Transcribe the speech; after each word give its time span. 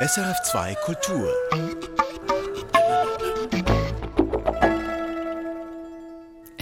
SRF2 0.00 0.76
Kultur. 0.84 1.28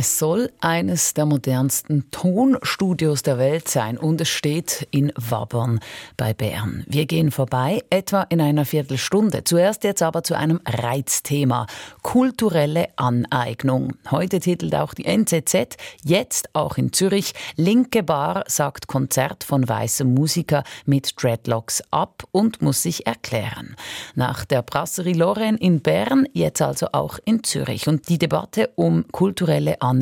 Es 0.07 0.21
soll 0.21 0.53
eines 0.61 1.15
der 1.15 1.27
modernsten 1.27 2.09
Tonstudios 2.13 3.25
der 3.25 3.39
Welt 3.39 3.67
sein 3.67 3.99
und 3.99 4.21
es 4.21 4.29
steht 4.29 4.87
in 4.93 5.13
Wabbern 5.17 5.81
bei 6.17 6.33
Bern. 6.33 6.85
Wir 6.87 7.07
gehen 7.07 7.33
vorbei, 7.33 7.83
etwa 7.91 8.23
in 8.23 8.41
einer 8.41 8.65
Viertelstunde. 8.65 9.43
Zuerst 9.43 9.83
jetzt 9.83 10.03
aber 10.03 10.23
zu 10.23 10.35
einem 10.35 10.61
Reizthema. 10.65 11.67
Kulturelle 12.03 12.91
Aneignung. 12.95 13.95
Heute 14.09 14.39
titelt 14.39 14.77
auch 14.77 14.95
die 14.95 15.07
NZZ, 15.07 15.77
jetzt 16.05 16.51
auch 16.55 16.79
in 16.79 16.93
Zürich, 16.93 17.35
Linke 17.57 18.05
Bar 18.05 18.45
sagt 18.47 18.87
Konzert 18.87 19.43
von 19.43 19.69
weißem 19.69 20.15
Musiker 20.15 20.63
mit 20.85 21.21
Dreadlocks 21.21 21.83
ab 21.91 22.23
und 22.31 22.63
muss 22.63 22.81
sich 22.81 23.09
erklären. 23.09 23.75
Nach 24.15 24.45
der 24.45 24.63
Brasserie 24.63 25.15
Lorraine 25.15 25.59
in 25.59 25.81
Bern, 25.81 26.29
jetzt 26.33 26.63
also 26.63 26.91
auch 26.93 27.19
in 27.25 27.43
Zürich. 27.43 27.89
Und 27.89 28.09
die 28.09 28.19
Debatte 28.19 28.71
um 28.77 29.05
kulturelle 29.11 29.83
Aneignung 29.83 29.96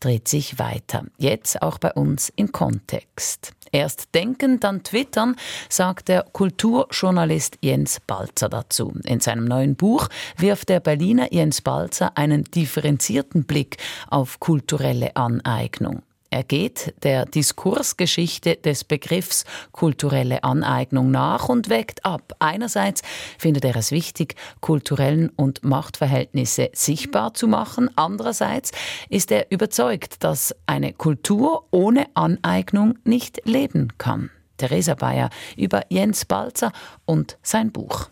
dreht 0.00 0.28
sich 0.28 0.58
weiter. 0.58 1.04
Jetzt 1.18 1.62
auch 1.62 1.78
bei 1.78 1.92
uns 1.92 2.32
im 2.36 2.52
Kontext. 2.52 3.52
Erst 3.72 4.14
denken, 4.14 4.60
dann 4.60 4.84
twittern, 4.84 5.36
sagt 5.68 6.08
der 6.08 6.22
Kulturjournalist 6.22 7.58
Jens 7.60 8.00
Balzer 8.06 8.48
dazu. 8.48 8.94
In 9.04 9.20
seinem 9.20 9.44
neuen 9.44 9.76
Buch 9.76 10.08
wirft 10.36 10.68
der 10.68 10.80
Berliner 10.80 11.32
Jens 11.32 11.60
Balzer 11.60 12.16
einen 12.16 12.44
differenzierten 12.44 13.44
Blick 13.44 13.76
auf 14.08 14.40
kulturelle 14.40 15.14
Aneignung. 15.16 16.02
Er 16.30 16.42
geht 16.42 16.94
der 17.02 17.24
Diskursgeschichte 17.24 18.56
des 18.56 18.84
Begriffs 18.84 19.44
kulturelle 19.72 20.44
Aneignung 20.44 21.10
nach 21.10 21.48
und 21.48 21.68
weckt 21.68 22.04
ab. 22.04 22.34
Einerseits 22.38 23.02
findet 23.38 23.64
er 23.64 23.76
es 23.76 23.90
wichtig, 23.90 24.34
kulturellen 24.60 25.30
und 25.36 25.64
Machtverhältnisse 25.64 26.70
sichtbar 26.72 27.34
zu 27.34 27.48
machen. 27.48 27.90
Andererseits 27.96 28.72
ist 29.08 29.30
er 29.30 29.50
überzeugt, 29.50 30.24
dass 30.24 30.54
eine 30.66 30.92
Kultur 30.92 31.64
ohne 31.70 32.06
Aneignung 32.14 32.98
nicht 33.04 33.42
leben 33.44 33.92
kann. 33.98 34.30
Theresa 34.56 34.94
Bayer 34.94 35.30
über 35.56 35.82
Jens 35.90 36.24
Balzer 36.24 36.72
und 37.04 37.38
sein 37.42 37.70
Buch. 37.70 38.08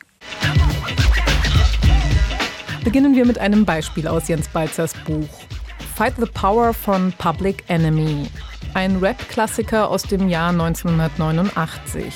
Beginnen 2.85 3.15
wir 3.15 3.25
mit 3.25 3.39
einem 3.39 3.65
Beispiel 3.65 4.07
aus 4.07 4.29
Jens 4.29 4.49
Balzers 4.49 4.93
Buch. 5.07 5.29
Fight 5.95 6.15
the 6.19 6.27
Power 6.27 6.75
von 6.75 7.13
Public 7.19 7.63
Enemy. 7.69 8.27
Ein 8.75 8.97
Rap-Klassiker 8.97 9.89
aus 9.89 10.03
dem 10.03 10.29
Jahr 10.29 10.51
1989. 10.51 12.13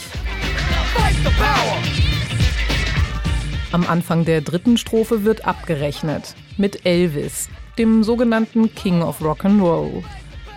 Am 3.71 3.87
Anfang 3.87 4.25
der 4.25 4.41
dritten 4.41 4.79
Strophe 4.79 5.23
wird 5.23 5.47
abgerechnet 5.47 6.35
mit 6.57 6.85
Elvis, 6.85 7.49
dem 7.79 8.03
sogenannten 8.03 8.75
King 8.75 9.01
of 9.01 9.21
Rock 9.23 9.45
and 9.45 9.63
Roll. 9.63 10.03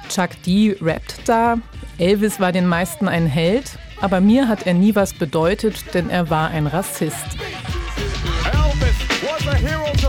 Chuck 0.09 0.31
D 0.43 0.75
rappt 0.81 1.19
da, 1.25 1.57
Elvis 1.99 2.39
war 2.39 2.51
den 2.51 2.65
meisten 2.65 3.07
ein 3.07 3.27
Held, 3.27 3.77
aber 4.01 4.19
mir 4.19 4.47
hat 4.47 4.65
er 4.65 4.73
nie 4.73 4.95
was 4.95 5.13
bedeutet, 5.13 5.93
denn 5.93 6.09
er 6.09 6.31
war 6.31 6.49
ein 6.49 6.65
Rassist. 6.65 7.37
Elvis 8.51 8.95
was 9.21 9.47
a 9.47 9.53
hero 9.53 10.00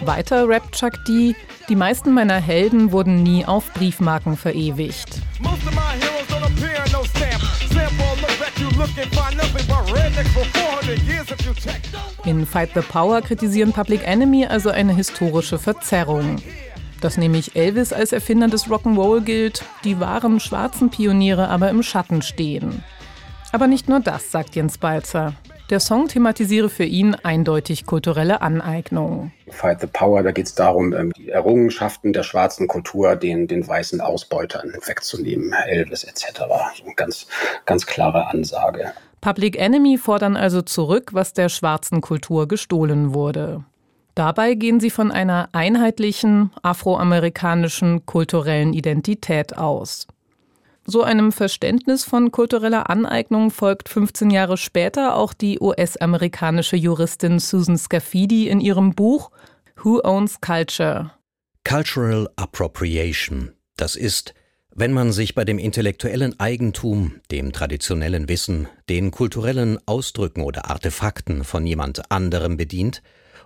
Weiter 0.00 0.48
rappt 0.48 0.74
Chuck 0.74 1.04
D. 1.06 1.34
Die 1.68 1.76
meisten 1.76 2.14
meiner 2.14 2.40
Helden 2.40 2.92
wurden 2.92 3.22
nie 3.22 3.44
auf 3.44 3.72
Briefmarken 3.74 4.36
verewigt. 4.36 5.20
In 12.24 12.46
Fight 12.46 12.70
the 12.74 12.80
Power 12.80 13.20
kritisieren 13.20 13.72
Public 13.72 14.06
Enemy 14.06 14.46
also 14.46 14.70
eine 14.70 14.94
historische 14.94 15.58
Verzerrung. 15.58 16.36
Dass 17.00 17.16
nämlich 17.16 17.54
Elvis 17.54 17.92
als 17.92 18.12
Erfinder 18.12 18.48
des 18.48 18.68
Rock'n'Roll 18.68 19.20
gilt, 19.20 19.64
die 19.84 20.00
wahren 20.00 20.40
schwarzen 20.40 20.90
Pioniere 20.90 21.48
aber 21.48 21.70
im 21.70 21.82
Schatten 21.82 22.22
stehen. 22.22 22.82
Aber 23.52 23.66
nicht 23.66 23.88
nur 23.88 24.00
das, 24.00 24.30
sagt 24.30 24.56
Jens 24.56 24.78
Balzer. 24.78 25.34
Der 25.70 25.80
Song 25.80 26.08
thematisiere 26.08 26.70
für 26.70 26.84
ihn 26.84 27.14
eindeutig 27.14 27.84
kulturelle 27.84 28.40
Aneignung. 28.40 29.32
Fight 29.50 29.82
the 29.82 29.86
Power, 29.86 30.22
da 30.22 30.32
geht 30.32 30.46
es 30.46 30.54
darum, 30.54 30.94
ähm, 30.94 31.12
die 31.12 31.28
Errungenschaften 31.28 32.14
der 32.14 32.22
schwarzen 32.22 32.68
Kultur 32.68 33.16
den, 33.16 33.48
den 33.48 33.68
weißen 33.68 34.00
Ausbeutern 34.00 34.72
wegzunehmen, 34.86 35.52
Elvis 35.52 36.04
etc. 36.04 36.40
Eine 36.82 36.94
ganz, 36.94 37.26
ganz 37.66 37.84
klare 37.84 38.28
Ansage. 38.28 38.92
Public 39.20 39.58
Enemy 39.58 39.98
fordern 39.98 40.36
also 40.36 40.62
zurück, 40.62 41.10
was 41.12 41.34
der 41.34 41.50
schwarzen 41.50 42.00
Kultur 42.00 42.48
gestohlen 42.48 43.12
wurde. 43.12 43.62
Dabei 44.14 44.54
gehen 44.54 44.80
sie 44.80 44.90
von 44.90 45.12
einer 45.12 45.50
einheitlichen 45.52 46.50
afroamerikanischen 46.62 48.06
kulturellen 48.06 48.72
Identität 48.72 49.58
aus. 49.58 50.06
So 50.90 51.02
einem 51.02 51.32
Verständnis 51.32 52.04
von 52.04 52.32
kultureller 52.32 52.88
Aneignung 52.88 53.50
folgt 53.50 53.90
15 53.90 54.30
Jahre 54.30 54.56
später 54.56 55.16
auch 55.16 55.34
die 55.34 55.60
US-amerikanische 55.60 56.76
Juristin 56.76 57.40
Susan 57.40 57.76
Scafidi 57.76 58.48
in 58.48 58.58
ihrem 58.62 58.94
Buch 58.94 59.30
Who 59.82 60.00
Owns 60.02 60.40
Culture? 60.40 61.10
Cultural 61.62 62.30
Appropriation. 62.36 63.52
Das 63.76 63.96
ist, 63.96 64.32
wenn 64.74 64.94
man 64.94 65.12
sich 65.12 65.34
bei 65.34 65.44
dem 65.44 65.58
intellektuellen 65.58 66.40
Eigentum, 66.40 67.20
dem 67.30 67.52
traditionellen 67.52 68.30
Wissen, 68.30 68.66
den 68.88 69.10
kulturellen 69.10 69.78
Ausdrücken 69.84 70.40
oder 70.40 70.70
Artefakten 70.70 71.44
von 71.44 71.66
jemand 71.66 72.10
anderem 72.10 72.56
bedient, 72.56 73.02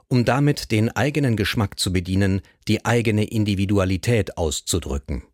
um 0.06 0.24
damit 0.24 0.70
den 0.70 0.90
eigenen 0.90 1.34
Geschmack 1.34 1.80
zu 1.80 1.92
bedienen, 1.92 2.40
die 2.68 2.84
eigene 2.84 3.24
Individualität 3.24 4.38
auszudrücken. 4.38 5.24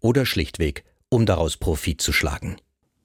Oder 0.00 0.24
schlichtweg 0.24 0.84
um 1.10 1.26
daraus 1.26 1.56
Profit 1.56 2.00
zu 2.00 2.12
schlagen. 2.12 2.56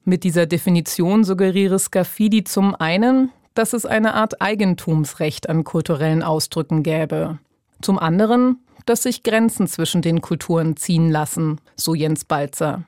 Mit 0.04 0.24
dieser 0.24 0.46
Definition 0.46 1.24
suggeriere 1.24 1.78
Scafidi 1.78 2.44
zum 2.44 2.74
einen, 2.74 3.30
dass 3.54 3.72
es 3.72 3.84
eine 3.84 4.14
Art 4.14 4.40
Eigentumsrecht 4.40 5.48
an 5.48 5.64
kulturellen 5.64 6.22
Ausdrücken 6.22 6.82
gäbe. 6.82 7.38
Zum 7.82 7.98
anderen, 7.98 8.60
dass 8.86 9.02
sich 9.02 9.22
Grenzen 9.22 9.66
zwischen 9.66 10.00
den 10.00 10.20
Kulturen 10.20 10.76
ziehen 10.76 11.10
lassen, 11.10 11.60
so 11.74 11.94
Jens 11.94 12.24
Balzer. 12.24 12.84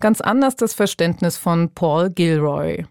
Ganz 0.00 0.20
anders 0.20 0.56
das 0.56 0.72
Verständnis 0.72 1.36
von 1.36 1.70
Paul 1.74 2.10
Gilroy. 2.10 2.84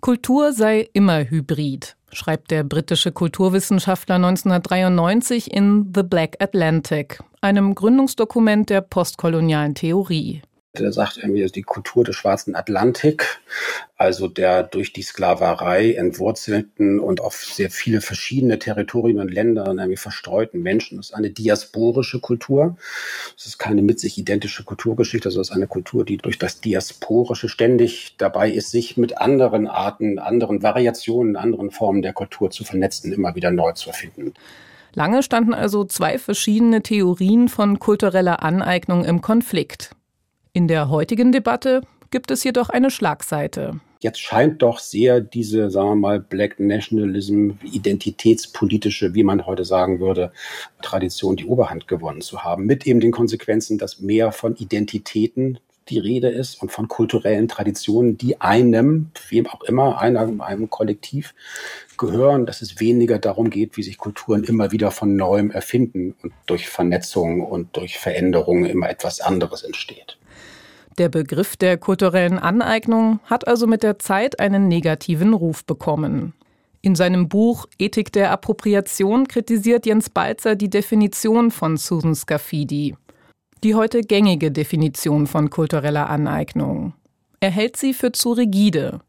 Kultur 0.00 0.52
sei 0.52 0.88
immer 0.92 1.24
hybrid, 1.24 1.96
schreibt 2.10 2.50
der 2.50 2.64
britische 2.64 3.12
Kulturwissenschaftler 3.12 4.16
1993 4.16 5.52
in 5.52 5.92
The 5.94 6.02
Black 6.02 6.42
Atlantic, 6.42 7.22
einem 7.40 7.76
Gründungsdokument 7.76 8.68
der 8.68 8.80
postkolonialen 8.80 9.76
Theorie. 9.76 10.42
Der 10.78 10.90
sagt 10.90 11.18
irgendwie, 11.18 11.44
die 11.44 11.62
Kultur 11.62 12.02
des 12.02 12.16
schwarzen 12.16 12.54
Atlantik, 12.54 13.40
also 13.98 14.26
der 14.26 14.62
durch 14.62 14.94
die 14.94 15.02
Sklaverei 15.02 15.92
entwurzelten 15.92 16.98
und 16.98 17.20
auf 17.20 17.44
sehr 17.44 17.70
viele 17.70 18.00
verschiedene 18.00 18.58
Territorien 18.58 19.18
und 19.18 19.30
Länder 19.30 19.66
irgendwie 19.66 19.98
verstreuten 19.98 20.62
Menschen. 20.62 20.96
Das 20.96 21.10
ist 21.10 21.14
eine 21.14 21.28
diasporische 21.28 22.20
Kultur. 22.20 22.78
Das 23.36 23.44
ist 23.44 23.58
keine 23.58 23.82
mit 23.82 24.00
sich 24.00 24.16
identische 24.16 24.64
Kulturgeschichte, 24.64 25.30
sondern 25.30 25.42
es 25.42 25.50
ist 25.50 25.54
eine 25.54 25.66
Kultur, 25.66 26.06
die 26.06 26.16
durch 26.16 26.38
das 26.38 26.62
Diasporische 26.62 27.50
ständig 27.50 28.14
dabei 28.16 28.50
ist, 28.50 28.70
sich 28.70 28.96
mit 28.96 29.18
anderen 29.18 29.68
Arten, 29.68 30.18
anderen 30.18 30.62
Variationen, 30.62 31.36
anderen 31.36 31.70
Formen 31.70 32.00
der 32.00 32.14
Kultur 32.14 32.50
zu 32.50 32.64
vernetzen, 32.64 33.12
immer 33.12 33.34
wieder 33.34 33.50
neu 33.50 33.72
zu 33.72 33.90
erfinden. 33.90 34.32
Lange 34.94 35.22
standen 35.22 35.52
also 35.52 35.84
zwei 35.84 36.18
verschiedene 36.18 36.82
Theorien 36.82 37.48
von 37.48 37.78
kultureller 37.78 38.42
Aneignung 38.42 39.04
im 39.04 39.20
Konflikt. 39.20 39.90
In 40.54 40.68
der 40.68 40.90
heutigen 40.90 41.32
Debatte 41.32 41.80
gibt 42.10 42.30
es 42.30 42.44
jedoch 42.44 42.68
eine 42.68 42.90
Schlagseite. 42.90 43.80
Jetzt 44.00 44.20
scheint 44.20 44.60
doch 44.60 44.80
sehr 44.80 45.22
diese, 45.22 45.70
sagen 45.70 45.88
wir 45.88 45.96
mal, 45.96 46.20
Black 46.20 46.60
Nationalism, 46.60 47.52
identitätspolitische, 47.62 49.14
wie 49.14 49.22
man 49.22 49.46
heute 49.46 49.64
sagen 49.64 49.98
würde, 49.98 50.30
Tradition 50.82 51.36
die 51.36 51.46
Oberhand 51.46 51.88
gewonnen 51.88 52.20
zu 52.20 52.44
haben. 52.44 52.66
Mit 52.66 52.86
eben 52.86 53.00
den 53.00 53.12
Konsequenzen, 53.12 53.78
dass 53.78 54.00
mehr 54.00 54.30
von 54.30 54.54
Identitäten 54.56 55.58
die 55.88 55.98
Rede 55.98 56.28
ist 56.28 56.60
und 56.60 56.70
von 56.70 56.86
kulturellen 56.86 57.48
Traditionen, 57.48 58.18
die 58.18 58.38
einem, 58.42 59.10
wem 59.30 59.46
auch 59.46 59.62
immer, 59.62 60.02
einem, 60.02 60.42
einem 60.42 60.68
Kollektiv 60.68 61.34
gehören, 61.96 62.44
dass 62.44 62.60
es 62.60 62.78
weniger 62.78 63.18
darum 63.18 63.48
geht, 63.48 63.78
wie 63.78 63.82
sich 63.82 63.96
Kulturen 63.96 64.44
immer 64.44 64.70
wieder 64.70 64.90
von 64.90 65.16
neuem 65.16 65.50
erfinden 65.50 66.14
und 66.22 66.34
durch 66.44 66.68
Vernetzung 66.68 67.40
und 67.40 67.74
durch 67.74 67.98
Veränderungen 67.98 68.66
immer 68.66 68.90
etwas 68.90 69.22
anderes 69.22 69.62
entsteht. 69.62 70.18
Der 70.98 71.08
Begriff 71.08 71.56
der 71.56 71.78
kulturellen 71.78 72.38
Aneignung 72.38 73.20
hat 73.24 73.48
also 73.48 73.66
mit 73.66 73.82
der 73.82 73.98
Zeit 73.98 74.40
einen 74.40 74.68
negativen 74.68 75.32
Ruf 75.32 75.64
bekommen. 75.64 76.34
In 76.82 76.96
seinem 76.96 77.28
Buch 77.28 77.66
Ethik 77.78 78.12
der 78.12 78.30
Appropriation 78.30 79.28
kritisiert 79.28 79.86
Jens 79.86 80.10
Balzer 80.10 80.56
die 80.56 80.68
Definition 80.68 81.50
von 81.50 81.76
Susan 81.76 82.14
Scafidi. 82.14 82.96
Die 83.62 83.74
heute 83.74 84.00
gängige 84.00 84.50
Definition 84.50 85.28
von 85.28 85.48
kultureller 85.48 86.10
Aneignung. 86.10 86.94
Er 87.40 87.50
hält 87.50 87.76
sie 87.76 87.94
für 87.94 88.12
zu 88.12 88.32
rigide. 88.32 89.00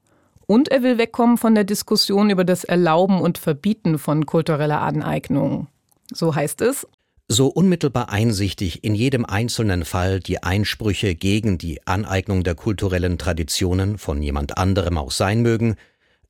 Und 0.45 0.69
er 0.69 0.83
will 0.83 0.97
wegkommen 0.97 1.37
von 1.37 1.55
der 1.55 1.63
Diskussion 1.63 2.29
über 2.29 2.43
das 2.43 2.63
Erlauben 2.63 3.19
und 3.19 3.37
Verbieten 3.39 3.97
von 3.97 4.25
kultureller 4.25 4.81
Aneignung. 4.81 5.67
So 6.13 6.35
heißt 6.35 6.61
es, 6.61 6.87
so 7.27 7.47
unmittelbar 7.47 8.09
einsichtig 8.09 8.83
in 8.83 8.95
jedem 8.95 9.25
einzelnen 9.25 9.85
Fall 9.85 10.19
die 10.19 10.43
Einsprüche 10.43 11.15
gegen 11.15 11.57
die 11.57 11.85
Aneignung 11.87 12.43
der 12.43 12.55
kulturellen 12.55 13.17
Traditionen 13.17 13.97
von 13.97 14.21
jemand 14.21 14.57
anderem 14.57 14.97
auch 14.97 15.11
sein 15.11 15.41
mögen, 15.41 15.75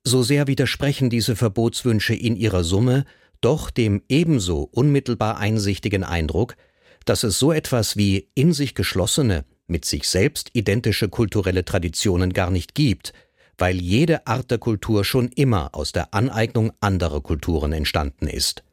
so 0.04 0.22
sehr 0.22 0.46
widersprechen 0.46 1.10
diese 1.10 1.36
Verbotswünsche 1.36 2.14
in 2.14 2.36
ihrer 2.36 2.64
Summe 2.64 3.04
doch 3.40 3.70
dem 3.70 4.02
ebenso 4.08 4.62
unmittelbar 4.72 5.38
einsichtigen 5.38 6.04
Eindruck, 6.04 6.56
dass 7.04 7.24
es 7.24 7.38
so 7.38 7.52
etwas 7.52 7.96
wie 7.96 8.28
in 8.34 8.52
sich 8.52 8.74
geschlossene, 8.74 9.44
mit 9.66 9.84
sich 9.84 10.08
selbst 10.08 10.50
identische 10.54 11.08
kulturelle 11.08 11.64
Traditionen 11.64 12.32
gar 12.32 12.50
nicht 12.50 12.74
gibt, 12.74 13.12
weil 13.58 13.80
jede 13.80 14.26
Art 14.26 14.50
der 14.50 14.58
Kultur 14.58 15.04
schon 15.04 15.28
immer 15.28 15.74
aus 15.74 15.92
der 15.92 16.14
Aneignung 16.14 16.72
anderer 16.80 17.20
Kulturen 17.20 17.72
entstanden 17.72 18.28
ist 18.28 18.64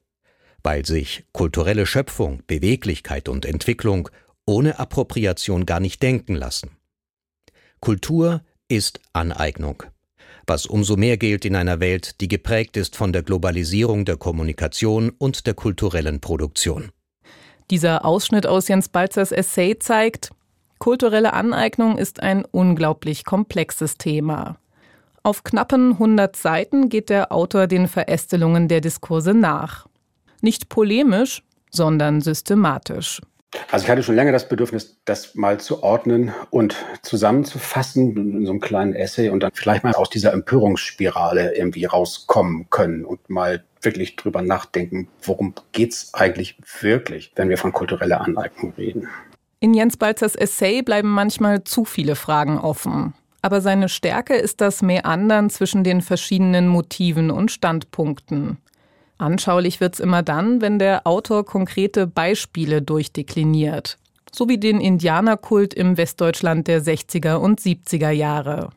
weil 0.63 0.85
sich 0.85 1.25
kulturelle 1.31 1.85
Schöpfung, 1.85 2.43
Beweglichkeit 2.47 3.29
und 3.29 3.45
Entwicklung 3.45 4.09
ohne 4.45 4.79
Appropriation 4.79 5.65
gar 5.65 5.79
nicht 5.79 6.01
denken 6.01 6.35
lassen. 6.35 6.71
Kultur 7.79 8.41
ist 8.67 8.99
Aneignung, 9.13 9.83
was 10.45 10.65
umso 10.65 10.97
mehr 10.97 11.17
gilt 11.17 11.45
in 11.45 11.55
einer 11.55 11.79
Welt, 11.79 12.21
die 12.21 12.27
geprägt 12.27 12.77
ist 12.77 12.95
von 12.95 13.13
der 13.13 13.23
Globalisierung 13.23 14.05
der 14.05 14.17
Kommunikation 14.17 15.09
und 15.09 15.47
der 15.47 15.53
kulturellen 15.53 16.21
Produktion. 16.21 16.91
Dieser 17.69 18.05
Ausschnitt 18.05 18.45
aus 18.45 18.67
Jens 18.67 18.89
Balzers 18.89 19.31
Essay 19.31 19.79
zeigt, 19.79 20.31
kulturelle 20.79 21.33
Aneignung 21.33 21.97
ist 21.97 22.21
ein 22.21 22.43
unglaublich 22.45 23.23
komplexes 23.23 23.97
Thema. 23.97 24.57
Auf 25.23 25.43
knappen 25.43 25.93
100 25.93 26.35
Seiten 26.35 26.89
geht 26.89 27.09
der 27.09 27.31
Autor 27.31 27.67
den 27.67 27.87
Verästelungen 27.87 28.67
der 28.67 28.81
Diskurse 28.81 29.33
nach. 29.33 29.87
Nicht 30.41 30.69
polemisch, 30.69 31.43
sondern 31.69 32.21
systematisch. 32.21 33.21
Also 33.69 33.83
ich 33.83 33.89
hatte 33.89 34.03
schon 34.03 34.15
länger 34.15 34.31
das 34.31 34.47
Bedürfnis, 34.47 34.97
das 35.05 35.35
mal 35.35 35.59
zu 35.59 35.83
ordnen 35.83 36.31
und 36.51 36.75
zusammenzufassen 37.01 38.15
in 38.15 38.45
so 38.45 38.51
einem 38.51 38.61
kleinen 38.61 38.93
Essay 38.93 39.29
und 39.29 39.41
dann 39.41 39.51
vielleicht 39.53 39.83
mal 39.83 39.93
aus 39.93 40.09
dieser 40.09 40.31
Empörungsspirale 40.31 41.55
irgendwie 41.55 41.85
rauskommen 41.85 42.67
können 42.69 43.03
und 43.03 43.29
mal 43.29 43.63
wirklich 43.81 44.15
drüber 44.15 44.41
nachdenken, 44.41 45.09
worum 45.21 45.53
geht's 45.73 46.13
eigentlich 46.13 46.57
wirklich, 46.81 47.31
wenn 47.35 47.49
wir 47.49 47.57
von 47.57 47.73
kultureller 47.73 48.21
Aneignung 48.21 48.73
reden. 48.77 49.09
In 49.59 49.73
Jens 49.73 49.97
Balzers 49.97 50.35
Essay 50.35 50.81
bleiben 50.81 51.09
manchmal 51.09 51.63
zu 51.63 51.83
viele 51.83 52.15
Fragen 52.15 52.57
offen. 52.57 53.13
Aber 53.41 53.59
seine 53.59 53.89
Stärke 53.89 54.35
ist 54.35 54.61
das 54.61 54.81
Meandern 54.81 55.49
zwischen 55.49 55.83
den 55.83 56.01
verschiedenen 56.01 56.67
Motiven 56.67 57.31
und 57.31 57.51
Standpunkten. 57.51 58.57
Anschaulich 59.21 59.79
wird's 59.79 59.99
immer 59.99 60.23
dann, 60.23 60.61
wenn 60.61 60.79
der 60.79 61.05
Autor 61.05 61.45
konkrete 61.45 62.07
Beispiele 62.07 62.81
durchdekliniert. 62.81 63.99
So 64.31 64.49
wie 64.49 64.57
den 64.57 64.81
Indianerkult 64.81 65.75
im 65.75 65.95
Westdeutschland 65.95 66.67
der 66.67 66.81
60er 66.81 67.35
und 67.35 67.61
70er 67.61 68.09
Jahre. 68.09 68.71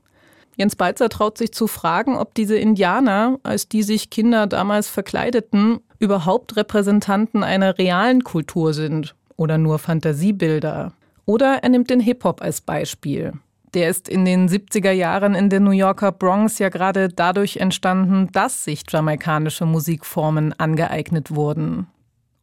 Jens 0.57 0.77
Balzer 0.77 1.09
traut 1.09 1.39
sich 1.39 1.53
zu 1.53 1.67
fragen, 1.67 2.19
ob 2.19 2.35
diese 2.35 2.57
Indianer, 2.57 3.39
als 3.43 3.71
die 3.71 3.83
sich 3.83 4.11
Kinder 4.11 4.47
damals 4.47 4.91
verkleideten, 4.91 5.81
überhaupt 5.99 6.57
Repräsentanten 6.57 7.43
einer 7.43 7.79
realen 7.79 8.23
Kultur 8.23 8.75
sind 8.75 9.15
oder 9.37 9.57
nur 9.57 9.79
Fantasiebilder. 9.79 10.93
Oder 11.25 11.61
er 11.63 11.71
nimmt 11.71 11.89
den 11.89 12.01
Hip-Hop 12.01 12.43
als 12.43 12.61
Beispiel. 12.61 13.33
Der 13.75 13.91
ist 13.91 14.09
in 14.09 14.25
den 14.25 14.49
70er 14.49 14.93
Jahren 14.93 15.35
in 15.35 15.51
der 15.51 15.59
New 15.59 15.73
Yorker 15.73 16.13
Bronx 16.13 16.61
ja 16.61 16.69
gerade 16.69 17.09
dadurch 17.09 17.57
entstanden, 17.57 18.29
dass 18.31 18.63
sich 18.63 18.85
jamaikanische 18.89 19.67
Musikformen 19.67 20.53
angeeignet 20.53 21.35
wurden. 21.35 21.89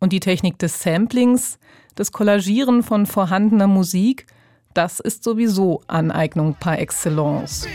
Und 0.01 0.11
die 0.11 0.19
Technik 0.19 0.59
des 0.59 0.81
Samplings, 0.81 1.57
das 1.95 2.11
Kollagieren 2.11 2.83
von 2.83 3.05
vorhandener 3.05 3.67
Musik, 3.67 4.25
das 4.73 4.99
ist 4.99 5.23
sowieso 5.23 5.81
Aneignung 5.87 6.55
par 6.59 6.79
excellence. 6.79 7.65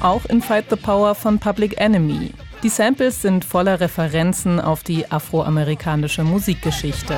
Auch 0.00 0.26
in 0.26 0.42
Fight 0.42 0.66
the 0.68 0.76
Power 0.76 1.14
von 1.14 1.38
Public 1.38 1.80
Enemy. 1.80 2.34
Die 2.62 2.68
Samples 2.68 3.22
sind 3.22 3.46
voller 3.46 3.80
Referenzen 3.80 4.60
auf 4.60 4.82
die 4.82 5.10
afroamerikanische 5.10 6.22
Musikgeschichte. 6.22 7.16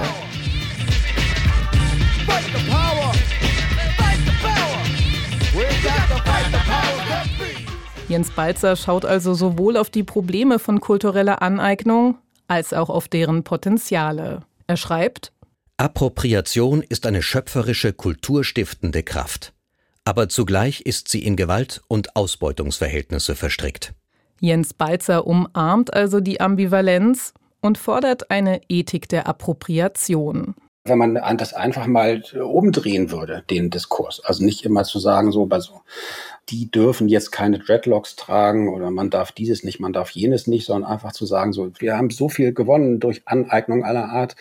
Jens 8.14 8.30
Balzer 8.30 8.76
schaut 8.76 9.04
also 9.04 9.34
sowohl 9.34 9.76
auf 9.76 9.90
die 9.90 10.04
Probleme 10.04 10.60
von 10.60 10.78
kultureller 10.78 11.42
Aneignung 11.42 12.16
als 12.46 12.72
auch 12.72 12.88
auf 12.88 13.08
deren 13.08 13.42
Potenziale. 13.42 14.42
Er 14.68 14.76
schreibt, 14.76 15.32
Appropriation 15.78 16.82
ist 16.82 17.06
eine 17.06 17.22
schöpferische, 17.22 17.92
kulturstiftende 17.92 19.02
Kraft. 19.02 19.52
Aber 20.04 20.28
zugleich 20.28 20.82
ist 20.82 21.08
sie 21.08 21.24
in 21.24 21.34
Gewalt 21.34 21.82
und 21.88 22.14
Ausbeutungsverhältnisse 22.14 23.34
verstrickt. 23.34 23.94
Jens 24.38 24.74
Balzer 24.74 25.26
umarmt 25.26 25.92
also 25.92 26.20
die 26.20 26.40
Ambivalenz 26.40 27.34
und 27.60 27.78
fordert 27.78 28.30
eine 28.30 28.60
Ethik 28.68 29.08
der 29.08 29.26
Appropriation 29.26 30.54
wenn 30.86 30.98
man 30.98 31.38
das 31.38 31.54
einfach 31.54 31.86
mal 31.86 32.22
umdrehen 32.34 33.10
würde, 33.10 33.42
den 33.48 33.70
Diskurs. 33.70 34.20
Also 34.22 34.44
nicht 34.44 34.66
immer 34.66 34.84
zu 34.84 34.98
sagen, 34.98 35.32
so 35.32 35.46
bei 35.46 35.58
so, 35.58 35.80
die 36.50 36.70
dürfen 36.70 37.08
jetzt 37.08 37.32
keine 37.32 37.58
Dreadlocks 37.58 38.16
tragen 38.16 38.68
oder 38.68 38.90
man 38.90 39.08
darf 39.08 39.32
dieses 39.32 39.64
nicht, 39.64 39.80
man 39.80 39.94
darf 39.94 40.10
jenes 40.10 40.46
nicht, 40.46 40.66
sondern 40.66 40.90
einfach 40.90 41.12
zu 41.12 41.24
sagen, 41.24 41.54
so, 41.54 41.70
wir 41.78 41.96
haben 41.96 42.10
so 42.10 42.28
viel 42.28 42.52
gewonnen 42.52 43.00
durch 43.00 43.22
Aneignung 43.24 43.82
aller 43.82 44.10
Art. 44.10 44.36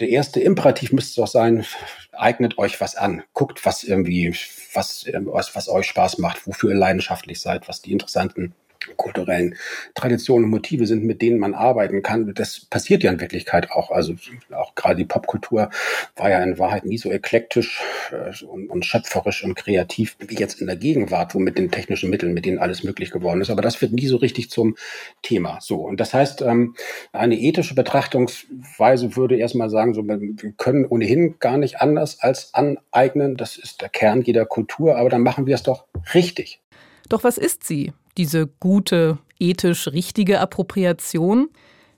Der 0.00 0.08
erste 0.08 0.40
Imperativ 0.40 0.92
müsste 0.92 1.20
doch 1.20 1.28
sein, 1.28 1.66
eignet 2.12 2.56
euch 2.56 2.80
was 2.80 2.96
an. 2.96 3.22
Guckt, 3.34 3.66
was 3.66 3.84
irgendwie, 3.84 4.34
was, 4.72 5.04
was, 5.12 5.54
was 5.54 5.68
euch 5.68 5.86
Spaß 5.86 6.16
macht, 6.16 6.46
wofür 6.46 6.70
ihr 6.70 6.76
leidenschaftlich 6.76 7.38
seid, 7.38 7.68
was 7.68 7.82
die 7.82 7.92
interessanten 7.92 8.54
kulturellen 8.96 9.56
Traditionen 9.94 10.44
und 10.44 10.50
Motive 10.50 10.86
sind, 10.86 11.04
mit 11.04 11.22
denen 11.22 11.38
man 11.38 11.54
arbeiten 11.54 12.02
kann. 12.02 12.32
Das 12.34 12.66
passiert 12.66 13.02
ja 13.02 13.10
in 13.10 13.20
Wirklichkeit 13.20 13.70
auch. 13.70 13.90
Also 13.90 14.14
auch 14.50 14.74
gerade 14.74 14.96
die 14.96 15.04
Popkultur 15.04 15.70
war 16.16 16.30
ja 16.30 16.42
in 16.42 16.58
Wahrheit 16.58 16.84
nie 16.84 16.98
so 16.98 17.10
eklektisch 17.10 17.80
äh, 18.10 18.44
und, 18.44 18.68
und, 18.68 18.84
schöpferisch 18.84 19.44
und 19.44 19.54
kreativ 19.54 20.16
wie 20.18 20.34
jetzt 20.34 20.60
in 20.60 20.66
der 20.66 20.76
Gegenwart, 20.76 21.34
wo 21.34 21.38
mit 21.38 21.58
den 21.58 21.70
technischen 21.70 22.10
Mitteln, 22.10 22.34
mit 22.34 22.44
denen 22.44 22.58
alles 22.58 22.82
möglich 22.82 23.10
geworden 23.10 23.40
ist. 23.40 23.50
Aber 23.50 23.62
das 23.62 23.80
wird 23.80 23.92
nie 23.92 24.06
so 24.06 24.16
richtig 24.16 24.50
zum 24.50 24.76
Thema. 25.22 25.58
So. 25.60 25.76
Und 25.76 26.00
das 26.00 26.14
heißt, 26.14 26.42
ähm, 26.42 26.74
eine 27.12 27.38
ethische 27.38 27.74
Betrachtungsweise 27.74 29.16
würde 29.16 29.36
erstmal 29.36 29.70
sagen, 29.70 29.94
so, 29.94 30.06
wir 30.06 30.52
können 30.56 30.86
ohnehin 30.86 31.38
gar 31.38 31.56
nicht 31.56 31.80
anders 31.80 32.20
als 32.20 32.52
aneignen. 32.54 33.36
Das 33.36 33.56
ist 33.56 33.80
der 33.80 33.88
Kern 33.88 34.22
jeder 34.22 34.46
Kultur. 34.46 34.96
Aber 34.96 35.08
dann 35.08 35.22
machen 35.22 35.46
wir 35.46 35.54
es 35.54 35.62
doch 35.62 35.86
richtig. 36.14 36.60
Doch 37.08 37.24
was 37.24 37.38
ist 37.38 37.64
sie? 37.64 37.92
Diese 38.16 38.46
gute, 38.46 39.18
ethisch 39.38 39.88
richtige 39.88 40.40
Appropriation. 40.40 41.48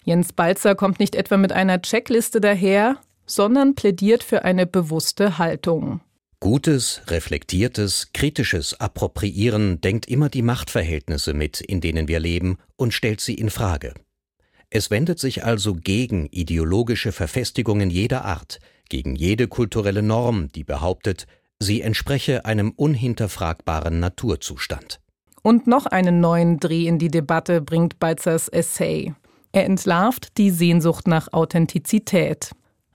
Jens 0.04 0.32
Balzer 0.32 0.74
kommt 0.74 1.00
nicht 1.00 1.14
etwa 1.14 1.36
mit 1.36 1.52
einer 1.52 1.80
Checkliste 1.82 2.40
daher, 2.40 2.96
sondern 3.26 3.74
plädiert 3.74 4.22
für 4.22 4.44
eine 4.44 4.66
bewusste 4.66 5.38
Haltung. 5.38 6.00
Gutes, 6.40 7.00
reflektiertes, 7.06 8.12
kritisches 8.12 8.78
Appropriieren 8.78 9.80
denkt 9.80 10.06
immer 10.06 10.28
die 10.28 10.42
Machtverhältnisse 10.42 11.32
mit, 11.32 11.60
in 11.60 11.80
denen 11.80 12.06
wir 12.06 12.20
leben, 12.20 12.58
und 12.76 12.92
stellt 12.92 13.22
sie 13.22 13.34
in 13.34 13.48
Frage. 13.48 13.94
Es 14.68 14.90
wendet 14.90 15.18
sich 15.18 15.44
also 15.44 15.74
gegen 15.74 16.26
ideologische 16.26 17.12
Verfestigungen 17.12 17.88
jeder 17.88 18.24
Art, 18.24 18.58
gegen 18.90 19.14
jede 19.16 19.48
kulturelle 19.48 20.02
Norm, 20.02 20.48
die 20.52 20.64
behauptet, 20.64 21.26
sie 21.58 21.80
entspreche 21.80 22.44
einem 22.44 22.72
unhinterfragbaren 22.72 23.98
Naturzustand. 23.98 25.00
Und 25.46 25.66
noch 25.66 25.84
einen 25.84 26.20
neuen 26.20 26.58
Dreh 26.58 26.86
in 26.86 26.98
die 26.98 27.10
Debatte 27.10 27.60
bringt 27.60 28.00
Balzers 28.00 28.48
Essay. 28.48 29.12
Er 29.52 29.66
entlarvt 29.66 30.38
die 30.38 30.50
Sehnsucht 30.50 31.06
nach 31.06 31.34
Authentizität. 31.34 32.52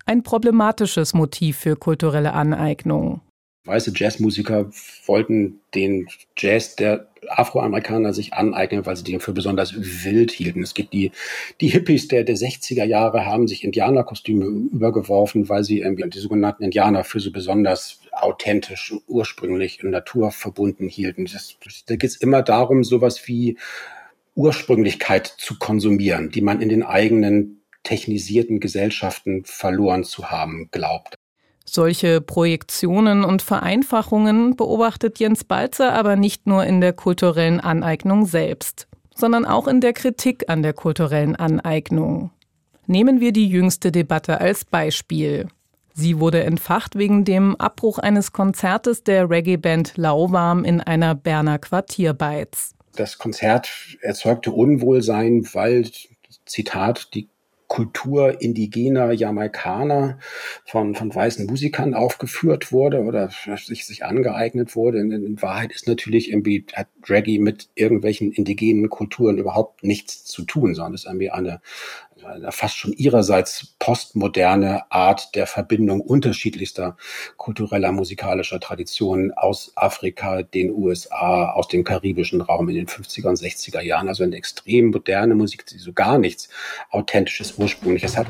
Ein 0.07 0.23
problematisches 0.23 1.13
Motiv 1.13 1.59
für 1.59 1.75
kulturelle 1.75 2.33
Aneignung. 2.33 3.21
Weiße 3.65 3.91
Jazzmusiker 3.93 4.71
wollten 5.05 5.59
den 5.75 6.07
Jazz 6.37 6.75
der 6.75 7.09
Afroamerikaner 7.27 8.13
sich 8.13 8.33
aneignen, 8.33 8.85
weil 8.85 8.95
sie 8.95 9.03
den 9.03 9.19
für 9.19 9.33
besonders 9.33 9.73
wild 9.75 10.31
hielten. 10.31 10.63
Es 10.63 10.73
gibt 10.73 10.93
die, 10.93 11.11
die 11.59 11.67
Hippies 11.67 12.07
der, 12.07 12.23
der 12.23 12.37
60er 12.37 12.85
Jahre 12.85 13.25
haben 13.25 13.47
sich 13.47 13.63
Indianerkostüme 13.63 14.45
übergeworfen, 14.45 15.49
weil 15.49 15.63
sie 15.63 15.83
die 15.85 16.19
sogenannten 16.19 16.63
Indianer 16.63 17.03
für 17.03 17.19
so 17.19 17.31
besonders 17.31 17.99
authentisch, 18.13 18.93
ursprünglich 19.07 19.83
und 19.83 19.91
naturverbunden 19.91 20.87
hielten. 20.87 21.25
Das, 21.25 21.57
da 21.85 21.95
geht 21.95 22.09
es 22.09 22.15
immer 22.15 22.41
darum, 22.41 22.83
sowas 22.83 23.27
wie 23.27 23.57
Ursprünglichkeit 24.35 25.27
zu 25.27 25.59
konsumieren, 25.59 26.31
die 26.31 26.41
man 26.41 26.61
in 26.61 26.69
den 26.69 26.83
eigenen 26.83 27.61
technisierten 27.83 28.59
Gesellschaften 28.59 29.43
verloren 29.45 30.03
zu 30.03 30.31
haben 30.31 30.69
glaubt. 30.71 31.18
Solche 31.71 32.19
Projektionen 32.19 33.23
und 33.23 33.43
Vereinfachungen 33.43 34.55
beobachtet 34.55 35.19
Jens 35.19 35.43
Balzer 35.43 35.93
aber 35.93 36.15
nicht 36.15 36.47
nur 36.47 36.63
in 36.63 36.81
der 36.81 36.93
kulturellen 36.93 37.59
Aneignung 37.59 38.25
selbst, 38.25 38.87
sondern 39.13 39.45
auch 39.45 39.67
in 39.67 39.79
der 39.79 39.93
Kritik 39.93 40.49
an 40.49 40.63
der 40.63 40.73
kulturellen 40.73 41.35
Aneignung. 41.35 42.31
Nehmen 42.87 43.19
wir 43.19 43.31
die 43.33 43.47
jüngste 43.47 43.91
Debatte 43.91 44.41
als 44.41 44.65
Beispiel. 44.65 45.47
Sie 45.93 46.19
wurde 46.19 46.43
entfacht 46.43 46.97
wegen 46.97 47.23
dem 47.23 47.55
Abbruch 47.57 47.99
eines 47.99 48.31
Konzertes 48.31 49.03
der 49.03 49.29
Reggae-Band 49.29 49.95
Lauwarm 49.95 50.63
in 50.63 50.81
einer 50.81 51.13
Berner 51.13 51.59
Quartierbeiz. 51.59 52.73
Das 52.95 53.19
Konzert 53.19 53.69
erzeugte 54.01 54.51
Unwohlsein, 54.51 55.47
weil, 55.53 55.87
Zitat, 56.47 57.13
die 57.13 57.29
Kultur 57.69 58.41
indigener 58.41 59.11
Jamaikaner 59.13 60.17
von, 60.65 60.95
von 60.95 61.13
weißen 61.13 61.45
Musikern 61.45 61.93
aufgeführt 61.93 62.71
wurde 62.71 63.03
oder 63.03 63.29
sich, 63.57 63.85
sich 63.85 64.03
angeeignet 64.03 64.75
wurde. 64.75 64.99
In, 64.99 65.11
in 65.11 65.41
Wahrheit 65.41 65.71
ist 65.71 65.87
natürlich 65.87 66.31
irgendwie, 66.31 66.65
hat 66.73 66.87
Reggae 67.07 67.37
mit 67.37 67.69
irgendwelchen 67.75 68.31
indigenen 68.31 68.89
Kulturen 68.89 69.37
überhaupt 69.37 69.83
nichts 69.83 70.25
zu 70.25 70.43
tun, 70.43 70.73
sondern 70.73 70.95
ist 70.95 71.05
irgendwie 71.05 71.29
eine, 71.29 71.49
eine 71.49 71.61
fast 72.49 72.77
schon 72.77 72.93
ihrerseits 72.93 73.75
postmoderne 73.79 74.91
Art 74.91 75.35
der 75.35 75.47
Verbindung 75.47 76.01
unterschiedlichster 76.01 76.97
kultureller, 77.37 77.91
musikalischer 77.91 78.59
Traditionen 78.59 79.31
aus 79.33 79.71
Afrika, 79.75 80.43
den 80.43 80.71
USA, 80.71 81.51
aus 81.51 81.67
dem 81.67 81.83
karibischen 81.83 82.41
Raum 82.41 82.69
in 82.69 82.75
den 82.75 82.87
50er 82.87 83.27
und 83.27 83.37
60er 83.37 83.81
Jahren. 83.81 84.07
Also 84.07 84.23
eine 84.23 84.35
extrem 84.35 84.91
moderne 84.91 85.35
Musik, 85.35 85.65
die 85.65 85.77
so 85.77 85.93
gar 85.93 86.17
nichts 86.17 86.49
Authentisches, 86.91 87.57
Ursprüngliches 87.57 88.17
hat. 88.17 88.27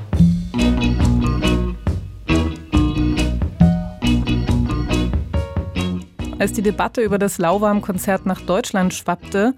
Als 6.39 6.53
die 6.53 6.62
Debatte 6.62 7.01
über 7.01 7.17
das 7.17 7.38
Lauwarm-Konzert 7.38 8.25
nach 8.25 8.39
Deutschland 8.39 8.93
schwappte, 8.93 9.53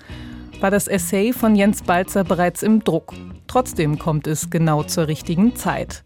war 0.61 0.71
das 0.71 0.87
Essay 0.87 1.31
von 1.31 1.55
Jens 1.55 1.83
Balzer 1.83 2.23
bereits 2.23 2.63
im 2.63 2.83
Druck. 2.83 3.13
Trotzdem 3.51 3.99
kommt 3.99 4.27
es 4.27 4.49
genau 4.49 4.81
zur 4.81 5.09
richtigen 5.09 5.57
Zeit. 5.57 6.05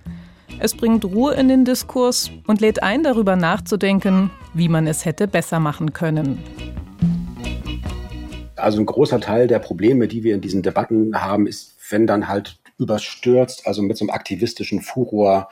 Es 0.60 0.76
bringt 0.76 1.06
Ruhe 1.06 1.36
in 1.36 1.48
den 1.48 1.64
Diskurs 1.64 2.32
und 2.48 2.60
lädt 2.60 2.82
ein, 2.82 3.04
darüber 3.04 3.36
nachzudenken, 3.36 4.32
wie 4.56 4.68
man 4.68 4.88
es 4.88 5.06
hätte 5.06 5.28
besser 5.28 5.60
machen 5.60 5.94
können. 5.94 6.44
Also 8.56 8.80
ein 8.80 8.88
großer 8.88 9.20
Teil 9.20 9.46
der 9.46 9.60
Probleme, 9.60 10.08
die 10.08 10.24
wir 10.24 10.34
in 10.34 10.42
diesen 10.42 10.64
Debatten 10.64 11.22
haben, 11.22 11.46
ist, 11.46 11.76
wenn 11.92 12.08
dann 12.08 12.28
halt 12.28 12.58
überstürzt, 12.80 13.68
also 13.68 13.84
mit 13.84 13.96
so 13.96 14.06
einem 14.06 14.10
aktivistischen 14.10 14.82
Furor 14.82 15.50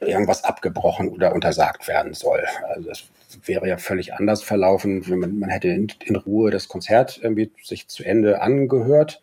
irgendwas 0.00 0.44
abgebrochen 0.44 1.08
oder 1.08 1.34
untersagt 1.34 1.88
werden 1.88 2.12
soll. 2.12 2.44
Also 2.68 2.90
das 2.90 3.04
wäre 3.44 3.66
ja 3.66 3.78
völlig 3.78 4.12
anders 4.12 4.42
verlaufen. 4.42 5.02
Man, 5.08 5.38
man 5.38 5.48
hätte 5.48 5.68
in, 5.68 5.88
in, 6.04 6.16
Ruhe 6.16 6.50
das 6.50 6.68
Konzert 6.68 7.18
irgendwie 7.22 7.50
sich 7.62 7.88
zu 7.88 8.04
Ende 8.04 8.42
angehört, 8.42 9.22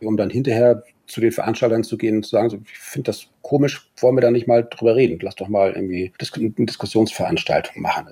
um 0.00 0.16
dann 0.16 0.28
hinterher 0.28 0.82
zu 1.06 1.20
den 1.20 1.32
Veranstaltern 1.32 1.84
zu 1.84 1.98
gehen 1.98 2.16
und 2.16 2.22
zu 2.24 2.30
sagen, 2.30 2.50
so, 2.50 2.58
ich 2.64 2.78
finde 2.78 3.10
das 3.10 3.26
komisch, 3.42 3.90
wollen 3.98 4.16
wir 4.16 4.22
da 4.22 4.30
nicht 4.30 4.46
mal 4.46 4.64
drüber 4.68 4.96
reden? 4.96 5.18
Lass 5.20 5.36
doch 5.36 5.48
mal 5.48 5.72
irgendwie 5.72 6.12
eine 6.34 6.50
Diskussionsveranstaltung 6.50 7.82
machen. 7.82 8.08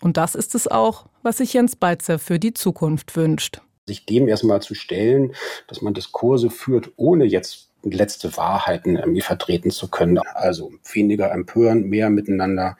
Und 0.00 0.16
das 0.16 0.34
ist 0.34 0.54
es 0.54 0.66
auch, 0.66 1.06
was 1.22 1.38
sich 1.38 1.52
Jens 1.52 1.76
Beitzer 1.76 2.18
für 2.18 2.38
die 2.38 2.54
Zukunft 2.54 3.16
wünscht. 3.16 3.60
Sich 3.86 4.06
dem 4.06 4.28
erstmal 4.28 4.62
zu 4.62 4.74
stellen, 4.74 5.34
dass 5.66 5.82
man 5.82 5.94
Diskurse 5.94 6.50
führt, 6.50 6.92
ohne 6.96 7.24
jetzt 7.24 7.70
letzte 7.82 8.36
Wahrheiten 8.36 8.96
irgendwie 8.96 9.20
vertreten 9.20 9.70
zu 9.70 9.88
können. 9.88 10.18
Also 10.18 10.72
weniger 10.92 11.32
empören, 11.32 11.84
mehr 11.84 12.10
miteinander 12.10 12.76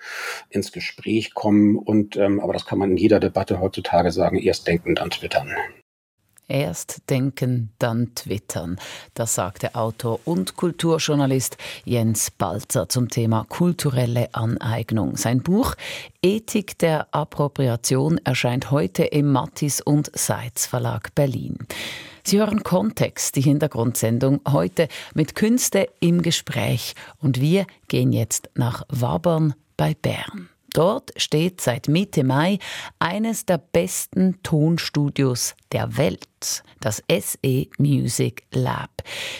ins 0.50 0.72
Gespräch 0.72 1.34
kommen 1.34 1.76
und 1.76 2.16
ähm, 2.16 2.40
aber 2.40 2.52
das 2.52 2.66
kann 2.66 2.78
man 2.78 2.92
in 2.92 2.96
jeder 2.96 3.20
Debatte 3.20 3.60
heutzutage 3.60 4.12
sagen, 4.12 4.38
erst 4.38 4.66
denken, 4.66 4.94
dann 4.94 5.10
twittern. 5.10 5.50
Erst 6.50 7.08
denken, 7.08 7.70
dann 7.78 8.12
twittern. 8.16 8.76
Das 9.14 9.36
sagte 9.36 9.76
Autor 9.76 10.18
und 10.24 10.56
Kulturjournalist 10.56 11.56
Jens 11.84 12.32
Balzer 12.32 12.88
zum 12.88 13.08
Thema 13.08 13.46
kulturelle 13.48 14.34
Aneignung. 14.34 15.16
Sein 15.16 15.42
Buch 15.42 15.76
Ethik 16.22 16.76
der 16.78 17.06
Appropriation 17.14 18.18
erscheint 18.24 18.72
heute 18.72 19.04
im 19.04 19.30
Mattis 19.30 19.80
und 19.80 20.10
Seitz 20.12 20.66
Verlag 20.66 21.14
Berlin. 21.14 21.56
Sie 22.24 22.40
hören 22.40 22.64
Kontext, 22.64 23.36
die 23.36 23.42
Hintergrundsendung 23.42 24.40
heute 24.48 24.88
mit 25.14 25.36
Künste 25.36 25.88
im 26.00 26.20
Gespräch. 26.20 26.94
Und 27.18 27.40
wir 27.40 27.64
gehen 27.86 28.12
jetzt 28.12 28.50
nach 28.54 28.82
Wabern 28.88 29.54
bei 29.76 29.94
Bern. 29.94 30.48
Dort 30.72 31.12
steht 31.16 31.60
seit 31.60 31.88
Mitte 31.88 32.24
Mai 32.24 32.58
eines 32.98 33.44
der 33.44 33.58
besten 33.58 34.40
Tonstudios 34.42 35.54
der 35.72 35.96
Welt, 35.96 36.62
das 36.80 37.02
SE 37.10 37.66
Music 37.78 38.44
Lab. 38.52 38.90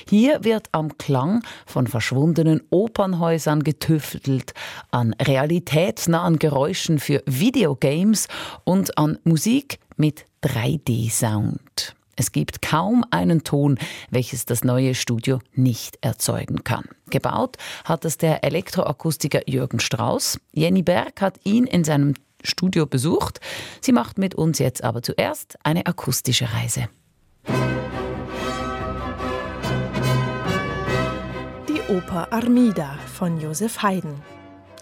Hier 0.08 0.42
wird 0.44 0.68
am 0.72 0.98
Klang 0.98 1.42
von 1.66 1.86
verschwundenen 1.86 2.62
Opernhäusern 2.70 3.62
getüftelt, 3.62 4.54
an 4.90 5.14
realitätsnahen 5.14 6.38
Geräuschen 6.38 6.98
für 6.98 7.22
Videogames 7.26 8.28
und 8.64 8.98
an 8.98 9.18
Musik 9.24 9.78
mit 9.96 10.24
3D-Sound. 10.42 11.94
Es 12.16 12.32
gibt 12.32 12.62
kaum 12.62 13.04
einen 13.10 13.44
Ton, 13.44 13.78
welches 14.10 14.44
das 14.44 14.64
neue 14.64 14.94
Studio 14.94 15.38
nicht 15.54 15.98
erzeugen 16.02 16.64
kann. 16.64 16.84
Gebaut 17.08 17.56
hat 17.84 18.04
es 18.04 18.18
der 18.18 18.44
Elektroakustiker 18.44 19.48
Jürgen 19.48 19.80
Strauß. 19.80 20.38
Jenny 20.52 20.82
Berg 20.82 21.20
hat 21.20 21.40
ihn 21.44 21.64
in 21.64 21.84
seinem 21.84 22.14
Studio 22.42 22.86
besucht. 22.86 23.40
Sie 23.80 23.92
macht 23.92 24.18
mit 24.18 24.34
uns 24.34 24.58
jetzt 24.58 24.82
aber 24.84 25.02
zuerst 25.02 25.58
eine 25.62 25.86
akustische 25.86 26.52
Reise. 26.52 26.88
Die 31.68 31.80
Oper 31.88 32.32
Armida 32.32 32.98
von 33.14 33.40
Josef 33.40 33.82
Haydn. 33.82 34.22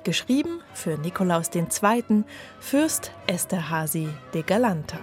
Geschrieben 0.05 0.61
für 0.73 0.97
Nikolaus 0.99 1.51
II., 1.55 2.25
Fürst 2.61 3.13
Esterhazy 3.27 4.09
de 4.33 4.43
Galanta. 4.43 4.99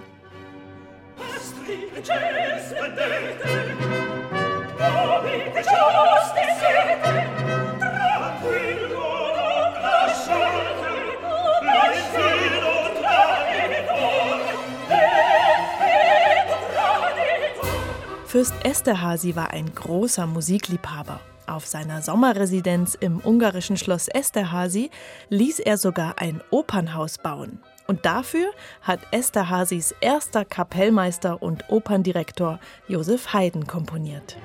Fürst 18.36 18.54
Esterhazy 18.64 19.34
war 19.34 19.50
ein 19.52 19.74
großer 19.74 20.26
Musikliebhaber. 20.26 21.20
Auf 21.46 21.66
seiner 21.66 22.02
Sommerresidenz 22.02 22.94
im 22.94 23.18
ungarischen 23.20 23.78
Schloss 23.78 24.08
Esterhazy 24.08 24.90
ließ 25.30 25.60
er 25.60 25.78
sogar 25.78 26.18
ein 26.18 26.42
Opernhaus 26.50 27.16
bauen. 27.16 27.60
Und 27.86 28.04
dafür 28.04 28.50
hat 28.82 29.00
Esterhazys 29.12 29.94
erster 30.00 30.44
Kapellmeister 30.44 31.42
und 31.42 31.64
Operndirektor 31.68 32.58
Josef 32.88 33.32
Haydn 33.32 33.66
komponiert. 33.66 34.36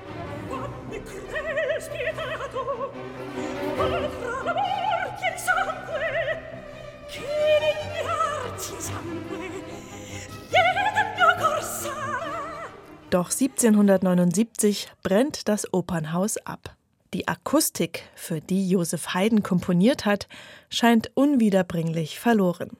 Doch 13.10 13.30
1779 13.30 14.90
brennt 15.02 15.46
das 15.46 15.70
Opernhaus 15.74 16.38
ab. 16.38 16.74
Die 17.12 17.28
Akustik, 17.28 18.04
für 18.14 18.40
die 18.40 18.66
Josef 18.66 19.12
Haydn 19.12 19.42
komponiert 19.42 20.06
hat, 20.06 20.28
scheint 20.70 21.10
unwiederbringlich 21.14 22.18
verloren. 22.18 22.70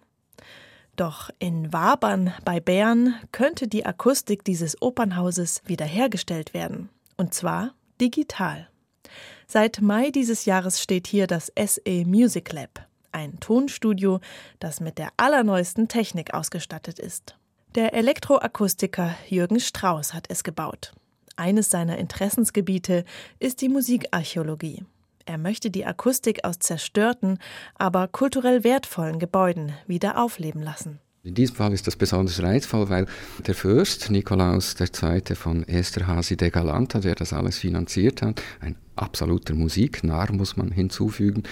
Doch 0.96 1.30
in 1.38 1.72
Wabern 1.72 2.34
bei 2.44 2.60
Bern 2.60 3.14
könnte 3.32 3.66
die 3.66 3.86
Akustik 3.86 4.44
dieses 4.44 4.80
Opernhauses 4.82 5.62
wiederhergestellt 5.64 6.52
werden. 6.52 6.90
Und 7.16 7.32
zwar 7.32 7.74
digital. 8.00 8.68
Seit 9.46 9.80
Mai 9.80 10.10
dieses 10.10 10.44
Jahres 10.44 10.82
steht 10.82 11.06
hier 11.06 11.26
das 11.26 11.52
SE 11.56 12.04
Music 12.06 12.52
Lab, 12.52 12.86
ein 13.10 13.40
Tonstudio, 13.40 14.20
das 14.60 14.80
mit 14.80 14.98
der 14.98 15.10
allerneuesten 15.16 15.88
Technik 15.88 16.34
ausgestattet 16.34 16.98
ist. 16.98 17.36
Der 17.74 17.94
Elektroakustiker 17.94 19.14
Jürgen 19.28 19.60
Strauß 19.60 20.12
hat 20.12 20.26
es 20.28 20.44
gebaut. 20.44 20.92
Eines 21.36 21.70
seiner 21.70 21.96
Interessensgebiete 21.96 23.04
ist 23.38 23.62
die 23.62 23.70
Musikarchäologie. 23.70 24.84
Er 25.24 25.38
möchte 25.38 25.70
die 25.70 25.84
Akustik 25.84 26.44
aus 26.44 26.58
zerstörten, 26.58 27.38
aber 27.74 28.08
kulturell 28.08 28.64
wertvollen 28.64 29.18
Gebäuden 29.18 29.72
wieder 29.86 30.22
aufleben 30.22 30.62
lassen. 30.62 30.98
In 31.24 31.34
diesem 31.34 31.54
Fall 31.54 31.72
ist 31.72 31.86
das 31.86 31.94
besonders 31.94 32.42
reizvoll, 32.42 32.88
weil 32.88 33.06
der 33.46 33.54
Fürst 33.54 34.10
Nikolaus 34.10 34.74
II. 34.80 35.36
von 35.36 35.62
Esterhazy 35.68 36.36
de 36.36 36.50
Galanta, 36.50 36.98
der 36.98 37.14
das 37.14 37.32
alles 37.32 37.58
finanziert 37.58 38.22
hat, 38.22 38.42
ein 38.60 38.76
absoluter 39.02 39.54
Musiknarr, 39.54 40.32
muss 40.32 40.56
man 40.56 40.70
hinzufügen. 40.70 41.42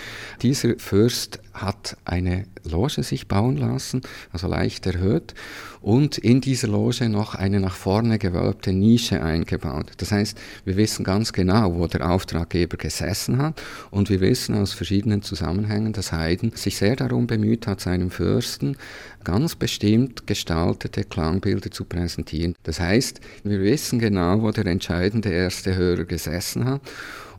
Dieser 0.42 0.78
Fürst 0.78 1.40
hat 1.52 1.96
eine 2.04 2.46
Loge 2.64 3.02
sich 3.02 3.28
bauen 3.28 3.56
lassen, 3.56 4.02
also 4.32 4.46
leicht 4.46 4.86
erhöht, 4.86 5.34
und 5.80 6.18
in 6.18 6.40
dieser 6.40 6.68
Loge 6.68 7.08
noch 7.08 7.34
eine 7.34 7.58
nach 7.58 7.74
vorne 7.74 8.18
gewölbte 8.18 8.72
Nische 8.72 9.22
eingebaut. 9.22 9.92
Das 9.96 10.12
heißt, 10.12 10.38
wir 10.64 10.76
wissen 10.76 11.04
ganz 11.04 11.32
genau, 11.32 11.74
wo 11.74 11.86
der 11.86 12.10
Auftraggeber 12.10 12.76
gesessen 12.76 13.38
hat 13.38 13.62
und 13.90 14.10
wir 14.10 14.20
wissen 14.20 14.54
aus 14.56 14.72
verschiedenen 14.72 15.22
Zusammenhängen, 15.22 15.92
dass 15.92 16.12
Haydn 16.12 16.52
sich 16.54 16.76
sehr 16.76 16.96
darum 16.96 17.26
bemüht 17.26 17.66
hat, 17.66 17.80
seinem 17.80 18.10
Fürsten 18.10 18.76
ganz 19.24 19.54
bestimmt 19.56 20.26
gestaltete 20.26 21.04
Klangbilder 21.04 21.70
zu 21.70 21.84
präsentieren. 21.84 22.54
Das 22.62 22.80
heißt, 22.80 23.20
wir 23.44 23.60
wissen 23.60 23.98
genau, 23.98 24.42
wo 24.42 24.50
der 24.50 24.66
entscheidende 24.66 25.30
erste 25.30 25.76
Hörer 25.76 26.04
gesessen 26.04 26.66
hat 26.66 26.82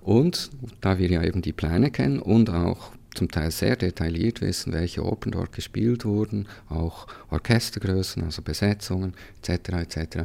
und 0.02 0.50
da 0.82 0.98
wir 0.98 1.10
ja 1.10 1.24
eben 1.24 1.42
die 1.42 1.54
Pläne 1.54 1.92
kennen 1.92 2.20
und 2.20 2.50
auch 2.50 2.92
zum 3.14 3.30
Teil 3.30 3.52
sehr 3.52 3.76
detailliert 3.76 4.42
wissen, 4.42 4.72
welche 4.72 5.04
Opern 5.04 5.32
dort 5.32 5.52
gespielt 5.52 6.06
wurden, 6.06 6.48
auch 6.70 7.08
Orchestergrößen, 7.30 8.24
also 8.24 8.42
Besetzungen 8.42 9.14
etc. 9.42 9.70
etc. 9.70 10.18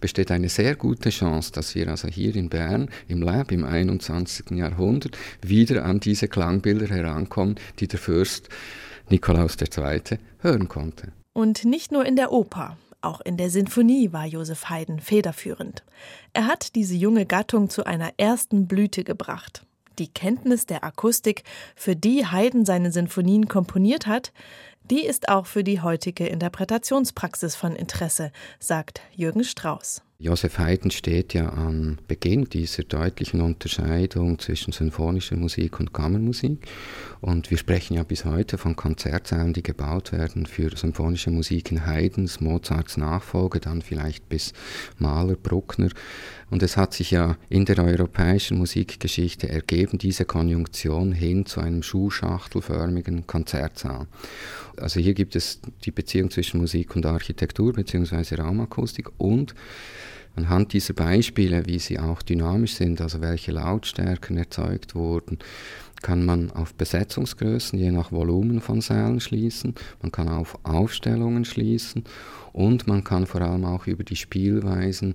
besteht 0.00 0.30
eine 0.30 0.48
sehr 0.48 0.76
gute 0.76 1.10
Chance, 1.10 1.52
dass 1.52 1.74
wir 1.74 1.88
also 1.88 2.08
hier 2.08 2.36
in 2.36 2.50
Bern 2.50 2.90
im 3.08 3.22
Lab 3.22 3.52
im 3.52 3.64
21. 3.64 4.50
Jahrhundert 4.50 5.16
wieder 5.42 5.84
an 5.84 6.00
diese 6.00 6.28
Klangbilder 6.28 6.94
herankommen, 6.94 7.56
die 7.78 7.88
der 7.88 7.98
Fürst 7.98 8.48
Nikolaus 9.08 9.56
II. 9.60 10.18
hören 10.40 10.68
konnte. 10.68 11.12
Und 11.32 11.64
nicht 11.64 11.92
nur 11.92 12.04
in 12.04 12.16
der 12.16 12.32
Oper. 12.32 12.76
Auch 13.06 13.20
in 13.20 13.36
der 13.36 13.50
Sinfonie 13.50 14.12
war 14.12 14.26
Josef 14.26 14.68
Haydn 14.68 14.98
federführend. 14.98 15.84
Er 16.32 16.48
hat 16.48 16.74
diese 16.74 16.96
junge 16.96 17.24
Gattung 17.24 17.70
zu 17.70 17.86
einer 17.86 18.10
ersten 18.16 18.66
Blüte 18.66 19.04
gebracht. 19.04 19.64
Die 20.00 20.08
Kenntnis 20.08 20.66
der 20.66 20.82
Akustik, 20.82 21.44
für 21.76 21.94
die 21.94 22.26
Haydn 22.26 22.64
seine 22.64 22.90
Sinfonien 22.90 23.46
komponiert 23.46 24.08
hat, 24.08 24.32
die 24.90 25.06
ist 25.06 25.28
auch 25.28 25.46
für 25.46 25.62
die 25.62 25.80
heutige 25.80 26.26
Interpretationspraxis 26.26 27.54
von 27.54 27.76
Interesse, 27.76 28.32
sagt 28.58 29.02
Jürgen 29.14 29.44
Strauß. 29.44 30.02
Josef 30.18 30.58
Haydn 30.58 30.90
steht 30.90 31.34
ja 31.34 31.52
am 31.52 31.98
Beginn 32.08 32.46
dieser 32.46 32.84
deutlichen 32.84 33.42
Unterscheidung 33.42 34.38
zwischen 34.38 34.72
sinfonischer 34.72 35.36
Musik 35.36 35.78
und 35.78 35.92
Kammermusik. 35.92 36.66
Und 37.20 37.50
wir 37.50 37.58
sprechen 37.58 37.94
ja 37.94 38.02
bis 38.02 38.24
heute 38.24 38.56
von 38.56 38.76
Konzertsälen, 38.76 39.52
die 39.52 39.62
gebaut 39.62 40.12
werden 40.12 40.46
für 40.46 40.74
symphonische 40.74 41.30
Musik 41.30 41.70
in 41.70 41.84
Haydns, 41.84 42.40
Mozarts 42.40 42.96
Nachfolge, 42.96 43.60
dann 43.60 43.82
vielleicht 43.82 44.26
bis 44.30 44.54
Mahler, 44.98 45.34
Bruckner. 45.34 45.90
Und 46.48 46.62
es 46.62 46.76
hat 46.76 46.94
sich 46.94 47.10
ja 47.10 47.36
in 47.48 47.64
der 47.64 47.78
europäischen 47.78 48.58
Musikgeschichte 48.58 49.48
ergeben, 49.48 49.98
diese 49.98 50.24
Konjunktion 50.24 51.12
hin 51.12 51.44
zu 51.44 51.60
einem 51.60 51.82
schuhschachtelförmigen 51.82 53.26
Konzertsaal. 53.26 54.06
Also 54.76 55.00
hier 55.00 55.14
gibt 55.14 55.34
es 55.34 55.60
die 55.84 55.90
Beziehung 55.90 56.30
zwischen 56.30 56.60
Musik 56.60 56.94
und 56.94 57.04
Architektur 57.04 57.72
bzw. 57.72 58.36
Raumakustik 58.36 59.08
und 59.18 59.54
Anhand 60.36 60.74
dieser 60.74 60.92
Beispiele, 60.92 61.64
wie 61.64 61.78
sie 61.78 61.98
auch 61.98 62.20
dynamisch 62.20 62.74
sind, 62.74 63.00
also 63.00 63.22
welche 63.22 63.52
Lautstärken 63.52 64.36
erzeugt 64.36 64.94
wurden, 64.94 65.38
kann 66.02 66.26
man 66.26 66.50
auf 66.50 66.74
Besetzungsgrößen 66.74 67.78
je 67.78 67.90
nach 67.90 68.12
Volumen 68.12 68.60
von 68.60 68.82
Sälen 68.82 69.18
schließen, 69.18 69.74
man 70.02 70.12
kann 70.12 70.28
auf 70.28 70.58
Aufstellungen 70.62 71.46
schließen 71.46 72.04
und 72.56 72.86
man 72.86 73.04
kann 73.04 73.26
vor 73.26 73.42
allem 73.42 73.66
auch 73.66 73.86
über 73.86 74.02
die 74.02 74.16
Spielweisen 74.16 75.14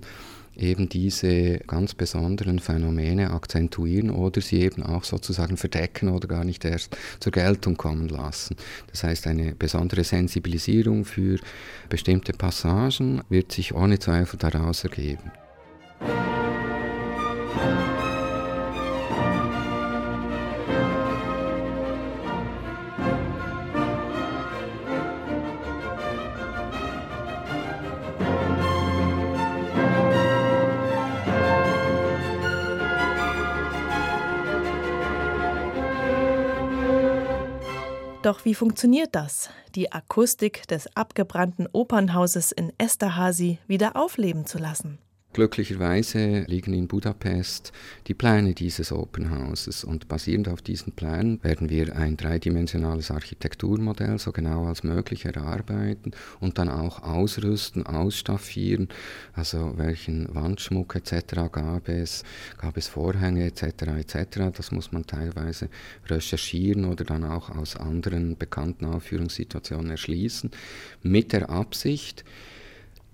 eben 0.56 0.88
diese 0.88 1.58
ganz 1.66 1.92
besonderen 1.92 2.60
Phänomene 2.60 3.32
akzentuieren 3.32 4.10
oder 4.10 4.40
sie 4.40 4.60
eben 4.60 4.84
auch 4.84 5.02
sozusagen 5.02 5.56
verdecken 5.56 6.08
oder 6.08 6.28
gar 6.28 6.44
nicht 6.44 6.64
erst 6.64 6.96
zur 7.18 7.32
Geltung 7.32 7.76
kommen 7.76 8.08
lassen. 8.08 8.54
Das 8.90 9.02
heißt, 9.02 9.26
eine 9.26 9.56
besondere 9.56 10.04
Sensibilisierung 10.04 11.04
für 11.04 11.40
bestimmte 11.88 12.32
Passagen 12.32 13.22
wird 13.28 13.50
sich 13.50 13.74
ohne 13.74 13.98
Zweifel 13.98 14.38
daraus 14.38 14.84
ergeben. 14.84 15.32
Doch 38.32 38.46
wie 38.46 38.54
funktioniert 38.54 39.14
das, 39.14 39.50
die 39.74 39.92
Akustik 39.92 40.66
des 40.66 40.96
abgebrannten 40.96 41.68
Opernhauses 41.70 42.50
in 42.50 42.72
Esterhazy 42.78 43.58
wieder 43.66 43.94
aufleben 43.94 44.46
zu 44.46 44.56
lassen? 44.56 44.96
Glücklicherweise 45.32 46.40
liegen 46.46 46.74
in 46.74 46.88
Budapest 46.88 47.72
die 48.06 48.12
Pläne 48.12 48.52
dieses 48.52 48.92
Open 48.92 49.30
Houses 49.30 49.82
und 49.82 50.06
basierend 50.06 50.46
auf 50.46 50.60
diesen 50.60 50.92
Plänen 50.92 51.42
werden 51.42 51.70
wir 51.70 51.96
ein 51.96 52.18
dreidimensionales 52.18 53.10
Architekturmodell 53.10 54.18
so 54.18 54.30
genau 54.30 54.66
als 54.66 54.82
möglich 54.82 55.24
erarbeiten 55.24 56.10
und 56.40 56.58
dann 56.58 56.68
auch 56.68 57.02
ausrüsten, 57.02 57.86
ausstaffieren, 57.86 58.90
also 59.32 59.72
welchen 59.78 60.34
Wandschmuck 60.34 60.96
etc. 60.96 61.50
gab 61.50 61.88
es, 61.88 62.24
gab 62.58 62.76
es 62.76 62.88
Vorhänge 62.88 63.46
etc. 63.46 63.62
etc. 64.00 64.52
Das 64.54 64.70
muss 64.70 64.92
man 64.92 65.06
teilweise 65.06 65.70
recherchieren 66.08 66.84
oder 66.84 67.06
dann 67.06 67.24
auch 67.24 67.48
aus 67.48 67.76
anderen 67.76 68.36
bekannten 68.36 68.84
Aufführungssituationen 68.84 69.92
erschließen, 69.92 70.50
mit 71.02 71.32
der 71.32 71.48
Absicht, 71.48 72.22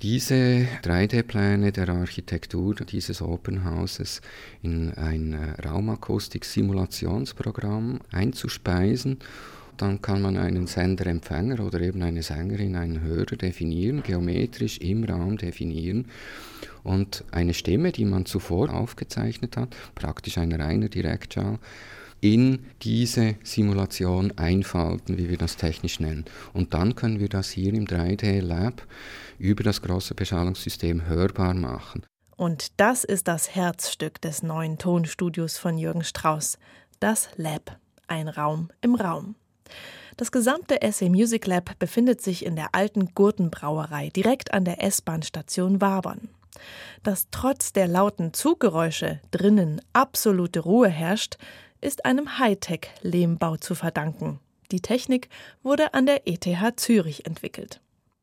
diese 0.03 0.67
3D-Pläne 0.85 1.73
der 1.73 1.89
Architektur 1.89 2.77
dieses 2.77 3.21
Open 3.21 3.65
Houses 3.65 4.21
in 4.63 4.95
ein 4.95 5.35
äh, 5.35 5.61
Raumakustik-Simulationsprogramm 5.67 7.99
einzuspeisen. 8.13 9.19
Dann 9.77 10.01
kann 10.01 10.23
man 10.23 10.37
einen 10.37 10.69
Senderempfänger 10.69 11.59
oder 11.61 11.81
eben 11.81 12.03
eine 12.03 12.23
Sängerin, 12.23 12.77
einen 12.77 13.01
Hörer 13.01 13.37
definieren, 13.37 14.03
geometrisch 14.03 14.79
im 14.79 15.05
Raum 15.05 15.37
definieren 15.37 16.07
und 16.85 17.25
eine 17.31 17.55
Stimme, 17.55 17.93
die 17.93 18.05
man 18.05 18.27
zuvor 18.27 18.73
aufgezeichnet 18.73 19.57
hat, 19.57 19.75
praktisch 19.95 20.37
ein 20.39 20.53
reiner 20.53 20.89
Direktschall, 20.89 21.59
in 22.21 22.67
diese 22.83 23.37
Simulation 23.43 24.33
einfalten, 24.37 25.19
wie 25.19 25.29
wir 25.29 25.39
das 25.39 25.57
technisch 25.57 26.01
nennen. 26.01 26.25
Und 26.53 26.75
dann 26.75 26.95
können 26.95 27.21
wir 27.21 27.29
das 27.29 27.51
hier 27.51 27.75
im 27.75 27.87
3D-Lab 27.87 28.83
über 29.39 29.63
das 29.63 29.83
große 29.83 30.15
Beschallungssystem 30.15 31.07
hörbar 31.07 31.55
machen. 31.55 32.05
Und 32.37 32.81
das 32.81 33.05
ist 33.05 33.27
das 33.29 33.55
Herzstück 33.55 34.21
des 34.21 34.43
neuen 34.43 34.79
Tonstudios 34.79 35.59
von 35.59 35.77
Jürgen 35.77 36.05
Strauss, 36.05 36.59
das 37.01 37.29
Lab, 37.37 37.79
ein 38.07 38.29
Raum 38.29 38.71
im 38.81 38.95
Raum. 38.95 39.35
Das 40.17 40.33
gesamte 40.33 40.79
SA 40.91 41.09
Music 41.09 41.47
Lab 41.47 41.79
befindet 41.79 42.21
sich 42.21 42.45
in 42.45 42.57
der 42.57 42.75
alten 42.75 43.15
Gurtenbrauerei 43.15 44.11
direkt 44.11 44.53
an 44.53 44.65
der 44.65 44.83
S-Bahn-Station 44.83 45.81
Wabern. 45.81 46.29
Dass 47.05 47.29
trotz 47.31 47.73
der 47.73 47.87
lauten 47.87 48.33
Zuggeräusche 48.33 49.21
drinnen 49.31 49.81
absolute 49.93 50.61
Ruhe 50.61 50.89
herrscht, 50.89 51.39
ist 51.81 52.05
einem 52.05 52.39
Hightech-Lehmbau 52.39 53.57
zu 53.57 53.75
verdanken. 53.75 54.41
Die 54.71 54.81
Technik 54.81 55.29
wurde 55.63 55.95
an 55.95 56.07
der 56.07 56.27
ETH 56.27 56.47
Zürich 56.77 57.27
entwickelt. 57.27 57.81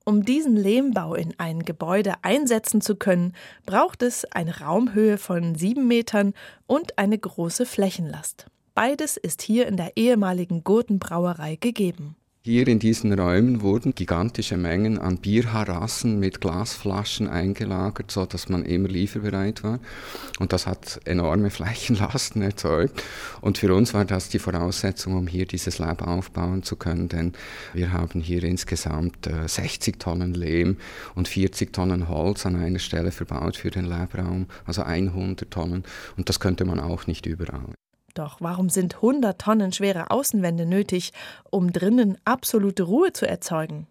Um 0.07 0.23
diesen 0.23 0.55
Lehmbau 0.55 1.15
in 1.15 1.33
ein 1.39 1.63
Gebäude 1.63 2.13
einsetzen 2.21 2.79
zu 2.79 2.95
können, 2.95 3.33
braucht 3.65 4.03
es 4.03 4.23
eine 4.25 4.59
Raumhöhe 4.59 5.17
von 5.17 5.55
sieben 5.55 5.87
Metern 5.87 6.35
und 6.67 6.99
eine 6.99 7.17
große 7.17 7.65
Flächenlast. 7.65 8.45
Beides 8.75 9.17
ist 9.17 9.41
hier 9.41 9.65
in 9.67 9.77
der 9.77 9.97
ehemaligen 9.97 10.63
Gurtenbrauerei 10.63 11.55
gegeben. 11.55 12.15
Hier 12.47 12.67
in 12.67 12.77
diesen 12.77 13.11
Räumen 13.11 13.63
wurden 13.63 13.95
gigantische 13.95 14.55
Mengen 14.55 14.99
an 14.99 15.17
Bierharassen 15.17 16.19
mit 16.19 16.41
Glasflaschen 16.41 17.27
eingelagert, 17.27 18.11
so 18.11 18.27
dass 18.27 18.49
man 18.49 18.63
immer 18.63 18.87
lieferbereit 18.87 19.63
war. 19.63 19.79
Und 20.37 20.53
das 20.53 20.67
hat 20.67 20.99
enorme 21.05 21.49
Flächenlasten 21.49 22.43
erzeugt. 22.43 23.01
Und 23.41 23.57
für 23.57 23.73
uns 23.73 23.95
war 23.95 24.05
das 24.05 24.29
die 24.29 24.37
Voraussetzung, 24.37 25.17
um 25.17 25.25
hier 25.25 25.47
dieses 25.47 25.79
Lab 25.79 26.03
aufbauen 26.03 26.61
zu 26.61 26.75
können, 26.75 27.09
denn 27.09 27.33
wir 27.73 27.91
haben 27.91 28.21
hier 28.21 28.43
insgesamt 28.43 29.27
60 29.47 29.95
äh, 29.95 29.97
Tonnen 29.97 30.35
Lehm 30.35 30.77
und 31.15 31.27
40 31.27 31.73
Tonnen 31.73 32.09
Holz 32.09 32.45
an 32.45 32.57
einer 32.57 32.77
Stelle 32.77 33.11
verbaut 33.11 33.57
für 33.57 33.71
den 33.71 33.85
Labraum, 33.85 34.45
also 34.65 34.83
100 34.83 35.49
Tonnen. 35.49 35.83
Und 36.15 36.29
das 36.29 36.39
könnte 36.39 36.63
man 36.63 36.79
auch 36.79 37.07
nicht 37.07 37.25
überall. 37.25 37.73
Doch 38.15 38.37
warum 38.39 38.69
sind 38.69 38.95
100 38.95 39.39
Tonnen 39.39 39.73
schwere 39.73 40.09
Außenwände 40.09 40.65
nötig, 40.65 41.11
um 41.51 41.73
drinnen 41.73 42.17
absolute 42.23 42.83
Ruhe 42.83 43.11
zu 43.11 43.27
erzeugen? 43.27 43.87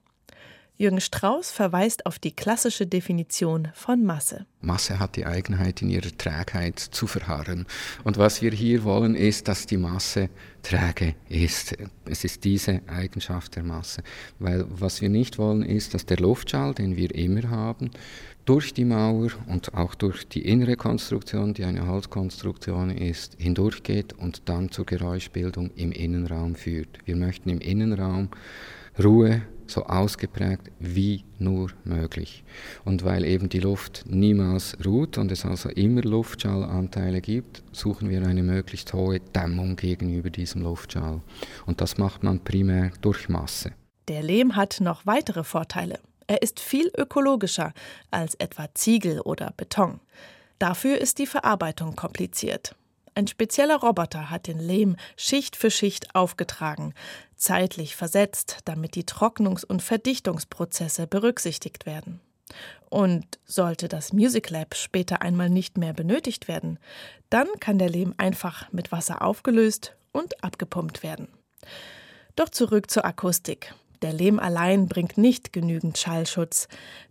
Jürgen 0.76 1.00
Strauß 1.00 1.52
verweist 1.52 2.04
auf 2.04 2.18
die 2.18 2.34
klassische 2.34 2.84
Definition 2.84 3.68
von 3.74 4.02
Masse. 4.02 4.46
Masse 4.60 4.98
hat 4.98 5.14
die 5.14 5.24
Eigenheit, 5.24 5.82
in 5.82 5.90
ihrer 5.90 6.10
Trägheit 6.18 6.80
zu 6.80 7.06
verharren. 7.06 7.66
Und 8.02 8.18
was 8.18 8.42
wir 8.42 8.50
hier 8.50 8.82
wollen, 8.82 9.14
ist, 9.14 9.46
dass 9.46 9.66
die 9.66 9.76
Masse 9.76 10.30
träge 10.64 11.14
ist. 11.28 11.76
Es 12.06 12.24
ist 12.24 12.42
diese 12.42 12.80
Eigenschaft 12.88 13.54
der 13.54 13.62
Masse. 13.62 14.02
Weil 14.40 14.64
was 14.68 15.00
wir 15.00 15.10
nicht 15.10 15.38
wollen, 15.38 15.62
ist, 15.62 15.94
dass 15.94 16.06
der 16.06 16.16
Luftschall, 16.16 16.74
den 16.74 16.96
wir 16.96 17.14
immer 17.14 17.48
haben, 17.50 17.90
durch 18.44 18.74
die 18.74 18.85
Mauer 18.85 19.30
und 19.48 19.74
auch 19.74 19.94
durch 19.94 20.28
die 20.28 20.46
innere 20.46 20.76
Konstruktion, 20.76 21.54
die 21.54 21.64
eine 21.64 21.87
Holzkonstruktion 21.87 22.90
ist, 22.90 23.37
hindurchgeht 23.38 24.12
und 24.12 24.42
dann 24.48 24.70
zur 24.70 24.87
Geräuschbildung 24.87 25.70
im 25.76 25.92
Innenraum 25.92 26.54
führt. 26.54 26.98
Wir 27.04 27.16
möchten 27.16 27.48
im 27.48 27.61
Innenraum 27.61 28.28
Ruhe 29.02 29.42
so 29.66 29.85
ausgeprägt 29.85 30.70
wie 30.78 31.24
nur 31.38 31.70
möglich. 31.85 32.44
Und 32.85 33.02
weil 33.04 33.24
eben 33.24 33.48
die 33.48 33.61
Luft 33.61 34.04
niemals 34.07 34.76
ruht 34.85 35.16
und 35.16 35.33
es 35.33 35.44
also 35.44 35.70
immer 35.70 36.02
Luftschallanteile 36.02 37.20
gibt, 37.20 37.62
suchen 37.72 38.11
wir 38.11 38.26
eine 38.26 38.42
möglichst 38.42 38.92
hohe 38.92 39.20
Dämmung 39.20 39.76
gegenüber 39.76 40.30
diesem 40.30 40.62
Luftschall. 40.62 41.22
Und 41.66 41.80
das 41.80 41.96
macht 41.98 42.22
man 42.22 42.40
primär 42.40 42.90
durch 43.00 43.28
Masse. 43.28 43.72
Der 44.09 44.22
Lehm 44.22 44.54
hat 44.54 44.80
noch 44.80 45.07
weitere 45.07 45.44
Vorteile. 45.44 45.98
Er 46.26 46.42
ist 46.42 46.60
viel 46.60 46.90
ökologischer 46.96 47.72
als 48.10 48.34
etwa 48.37 48.68
Ziegel 48.74 49.20
oder 49.20 49.52
Beton. 49.56 50.00
Dafür 50.58 50.98
ist 50.98 51.18
die 51.18 51.26
Verarbeitung 51.26 51.96
kompliziert. 51.96 52.74
Ein 53.16 53.28
spezieller 53.28 53.76
Roboter 53.76 54.30
hat 54.30 54.48
den 54.48 54.58
Lehm 54.58 54.96
Schicht 55.16 55.54
für 55.54 55.70
Schicht 55.70 56.14
aufgetragen, 56.14 56.94
zeitlich 57.37 57.94
versetzt, 57.94 58.58
damit 58.64 58.96
die 58.96 59.04
Trocknungs- 59.04 59.64
und 59.64 59.82
Verdichtungsprozesse 59.82 61.06
berücksichtigt 61.06 61.87
werden. 61.87 62.20
Und 62.90 63.38
sollte 63.44 63.88
das 63.88 64.12
Music 64.12 64.50
Lab 64.50 64.74
später 64.74 65.22
einmal 65.22 65.48
nicht 65.48 65.78
mehr 65.78 65.92
benötigt 65.92 66.48
werden, 66.48 66.78
dann 67.30 67.48
kann 67.60 67.78
der 67.78 67.88
Lehm 67.88 68.14
einfach 68.16 68.70
mit 68.72 68.92
Wasser 68.92 69.22
aufgelöst 69.22 69.94
und 70.12 70.42
abgepumpt 70.42 71.02
werden. 71.02 71.28
Doch 72.37 72.48
zurück 72.48 72.90
zur 72.90 73.04
Akustik. 73.04 73.74
Der 74.04 74.12
Lehm 74.12 74.38
allein 74.38 74.86
bringt 74.86 75.16
nicht 75.16 75.54
genügend 75.54 75.96
Schallschutz, 75.96 76.68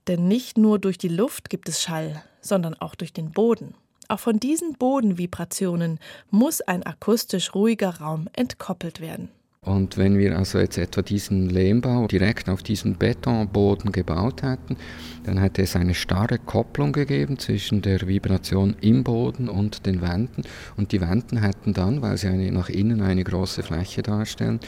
denn 0.07 0.27
nicht 0.27 0.59
nur 0.59 0.77
durch 0.77 0.99
die 0.99 1.07
Luft 1.07 1.49
gibt 1.49 1.67
es 1.67 1.81
Schall, 1.81 2.21
sondern 2.39 2.75
auch 2.75 2.93
durch 2.93 3.11
den 3.11 3.31
Boden. 3.31 3.73
Auch 4.09 4.19
von 4.19 4.39
diesen 4.39 4.73
Bodenvibrationen 4.73 5.97
muss 6.29 6.61
ein 6.61 6.83
akustisch 6.83 7.55
ruhiger 7.55 7.99
Raum 7.99 8.29
entkoppelt 8.33 9.01
werden. 9.01 9.29
Und 9.61 9.97
wenn 9.97 10.19
wir 10.19 10.37
also 10.37 10.59
jetzt 10.59 10.77
etwa 10.77 11.01
diesen 11.01 11.49
Lehmbau 11.49 12.05
direkt 12.05 12.47
auf 12.47 12.61
diesen 12.61 12.99
Betonboden 12.99 13.91
gebaut 13.91 14.43
hätten, 14.43 14.77
dann 15.23 15.39
hätte 15.39 15.63
es 15.63 15.75
eine 15.75 15.95
starre 15.95 16.37
Kopplung 16.37 16.91
gegeben 16.91 17.39
zwischen 17.39 17.81
der 17.81 18.07
Vibration 18.07 18.75
im 18.81 19.03
Boden 19.03 19.49
und 19.49 19.87
den 19.87 19.99
Wänden. 20.03 20.43
Und 20.77 20.91
die 20.91 21.01
Wänden 21.01 21.37
hätten 21.37 21.73
dann, 21.73 22.03
weil 22.03 22.17
sie 22.17 22.27
eine, 22.27 22.51
nach 22.51 22.69
innen 22.69 23.01
eine 23.01 23.23
große 23.23 23.63
Fläche 23.63 24.03
darstellen, 24.03 24.59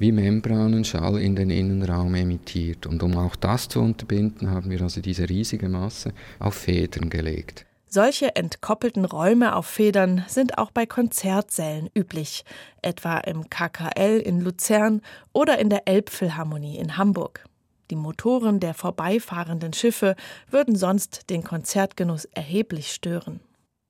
wie 0.00 0.12
Membranen 0.12 0.84
Schall 0.84 1.20
in 1.20 1.36
den 1.36 1.50
Innenraum 1.50 2.14
emittiert. 2.14 2.86
Und 2.86 3.02
um 3.02 3.16
auch 3.16 3.36
das 3.36 3.68
zu 3.68 3.80
unterbinden, 3.80 4.50
haben 4.50 4.70
wir 4.70 4.80
also 4.80 5.00
diese 5.00 5.28
riesige 5.28 5.68
Masse 5.68 6.12
auf 6.38 6.54
Federn 6.54 7.10
gelegt. 7.10 7.66
Solche 7.86 8.34
entkoppelten 8.34 9.04
Räume 9.04 9.54
auf 9.54 9.66
Federn 9.66 10.24
sind 10.26 10.58
auch 10.58 10.70
bei 10.70 10.86
Konzertsälen 10.86 11.90
üblich, 11.94 12.44
etwa 12.82 13.18
im 13.18 13.50
KKL 13.50 14.20
in 14.20 14.40
Luzern 14.40 15.02
oder 15.32 15.58
in 15.58 15.68
der 15.68 15.86
Elbphilharmonie 15.86 16.78
in 16.78 16.96
Hamburg. 16.96 17.44
Die 17.90 17.96
Motoren 17.96 18.60
der 18.60 18.74
vorbeifahrenden 18.74 19.72
Schiffe 19.72 20.14
würden 20.48 20.76
sonst 20.76 21.28
den 21.28 21.42
Konzertgenuss 21.42 22.26
erheblich 22.26 22.92
stören. 22.92 23.40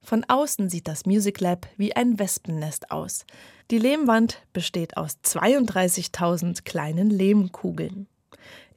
Von 0.03 0.25
außen 0.27 0.71
sieht 0.71 0.89
das 0.89 1.07
Music 1.07 1.41
Lab 1.41 1.69
wie 1.77 1.95
ein 1.95 2.19
Wespennest 2.19 2.91
aus. 2.91 3.25
Die 3.71 3.79
Lehmwand 3.79 4.43
besteht 4.53 4.97
aus 4.97 5.19
32.000 5.25 6.65
kleinen 6.65 7.11
Lehmkugeln. 7.11 8.09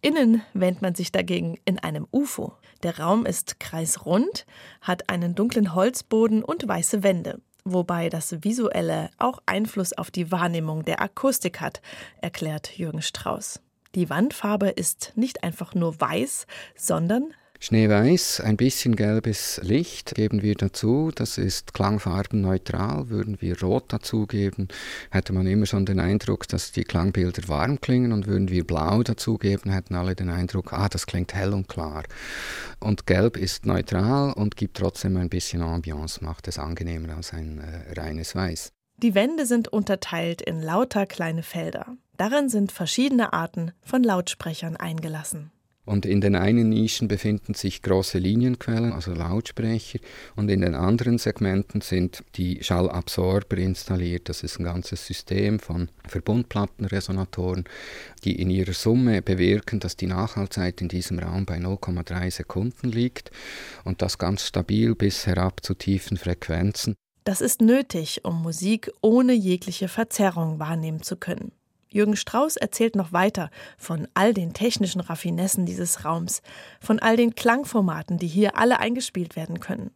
Innen 0.02 0.42
wendet 0.54 0.82
man 0.82 0.96
sich 0.96 1.12
dagegen 1.14 1.58
in 1.64 1.80
einem 1.80 2.08
UFO. 2.12 2.54
Der 2.84 3.00
Raum 3.00 3.26
ist 3.26 3.62
kreisrund, 3.62 4.46
hat 4.82 5.10
einen 5.10 5.34
dunklen 5.34 5.74
Holzboden 5.74 6.44
und 6.44 6.68
weiße 6.68 7.04
Wände, 7.04 7.40
wobei 7.64 8.10
das 8.10 8.44
Visuelle 8.44 9.10
auch 9.18 9.40
Einfluss 9.46 9.94
auf 9.94 10.12
die 10.12 10.30
Wahrnehmung 10.30 10.84
der 10.84 11.02
Akustik 11.02 11.62
hat, 11.62 11.82
erklärt 12.22 12.78
Jürgen 12.78 13.02
Strauß. 13.02 13.62
Die 13.96 14.10
Wandfarbe 14.10 14.70
ist 14.70 15.14
nicht 15.16 15.44
einfach 15.44 15.74
nur 15.74 16.00
weiß, 16.02 16.48
sondern 16.76 17.34
Schneeweiß, 17.66 18.42
ein 18.42 18.58
bisschen 18.58 18.94
gelbes 18.98 19.62
Licht 19.64 20.16
geben 20.16 20.42
wir 20.42 20.56
dazu. 20.56 21.12
Das 21.16 21.38
ist 21.38 21.74
klangfarbenneutral. 21.74 23.08
Würden 23.08 23.38
wir 23.40 23.58
Rot 23.62 23.86
dazugeben, 23.94 24.68
hätte 25.12 25.32
man 25.32 25.48
immer 25.48 25.66
schon 25.66 25.86
den 25.86 26.02
Eindruck, 26.02 26.46
dass 26.50 26.74
die 26.74 26.84
Klangbilder 26.84 27.48
warm 27.48 27.80
klingen. 27.80 28.12
Und 28.12 28.28
würden 28.28 28.50
wir 28.50 28.68
Blau 28.68 29.02
dazugeben, 29.02 29.72
hätten 29.72 29.96
alle 29.96 30.14
den 30.14 30.30
Eindruck, 30.30 30.74
ah, 30.74 30.90
das 30.90 31.08
klingt 31.08 31.34
hell 31.34 31.54
und 31.54 31.70
klar. 31.70 32.04
Und 32.82 33.08
Gelb 33.08 33.38
ist 33.38 33.66
neutral 33.66 34.34
und 34.34 34.58
gibt 34.58 34.76
trotzdem 34.76 35.16
ein 35.16 35.30
bisschen 35.30 35.62
Ambiance, 35.62 36.22
macht 36.22 36.50
es 36.50 36.60
angenehmer 36.60 37.16
als 37.16 37.32
ein 37.32 37.60
äh, 37.60 37.98
reines 37.98 38.36
Weiß. 38.36 38.74
Die 38.98 39.16
Wände 39.16 39.46
sind 39.46 39.70
unterteilt 39.70 40.42
in 40.42 40.62
lauter 40.62 41.06
kleine 41.06 41.44
Felder. 41.44 41.96
Darin 42.18 42.50
sind 42.50 42.74
verschiedene 42.74 43.32
Arten 43.32 43.72
von 43.86 44.04
Lautsprechern 44.04 44.76
eingelassen. 44.76 45.54
Und 45.86 46.06
in 46.06 46.22
den 46.22 46.36
einen 46.36 46.70
Nischen 46.70 47.10
befinden 47.10 47.56
sich 47.56 47.82
große 47.82 48.18
Linienquellen, 48.18 48.94
also 48.94 49.14
Lautsprecher, 49.14 50.00
und 50.36 50.50
in 50.50 50.62
den 50.62 50.76
anderen 50.76 51.18
Segmenten 51.18 51.82
sind 51.82 52.24
die 52.36 52.64
Schallabsorber 52.64 53.58
installiert. 53.58 54.30
Das 54.30 54.44
ist 54.44 54.60
ein 54.60 54.64
ganzes 54.64 55.06
System 55.06 55.60
von 55.60 55.90
Verbundplattenresonatoren, 56.08 57.66
die 58.24 58.40
in 58.40 58.50
ihrer 58.50 58.74
Summe 58.74 59.22
bewirken, 59.22 59.82
dass 59.82 59.98
die 59.98 60.08
Nachhaltzeit 60.08 60.80
in 60.80 60.88
diesem 60.88 61.20
Raum 61.20 61.46
bei 61.46 61.58
0,3 61.58 62.32
Sekunden 62.32 62.90
liegt 62.90 63.32
und 63.84 64.02
das 64.02 64.18
ganz 64.18 64.48
stabil 64.48 64.96
bis 64.96 65.28
herab 65.28 65.66
zu 65.66 65.74
tiefen 65.74 66.16
Frequenzen. 66.16 66.96
Das 67.26 67.42
ist 67.42 67.62
nötig, 67.62 68.22
um 68.24 68.42
Musik 68.42 68.92
ohne 69.02 69.34
jegliche 69.34 69.88
Verzerrung 69.88 70.60
wahrnehmen 70.60 71.04
zu 71.04 71.16
können. 71.16 71.52
Jürgen 71.94 72.16
Strauß 72.16 72.58
erzählt 72.58 72.96
noch 72.96 73.14
weiter 73.14 73.52
von 73.78 74.08
all 74.16 74.34
den 74.34 74.54
technischen 74.54 75.00
Raffinessen 75.00 75.66
dieses 75.66 76.04
Raums, 76.04 76.42
von 76.82 76.98
all 77.00 77.16
den 77.16 77.36
Klangformaten, 77.36 78.18
die 78.18 78.28
hier 78.28 78.58
alle 78.58 78.80
eingespielt 78.80 79.36
werden 79.36 79.60
können. 79.60 79.92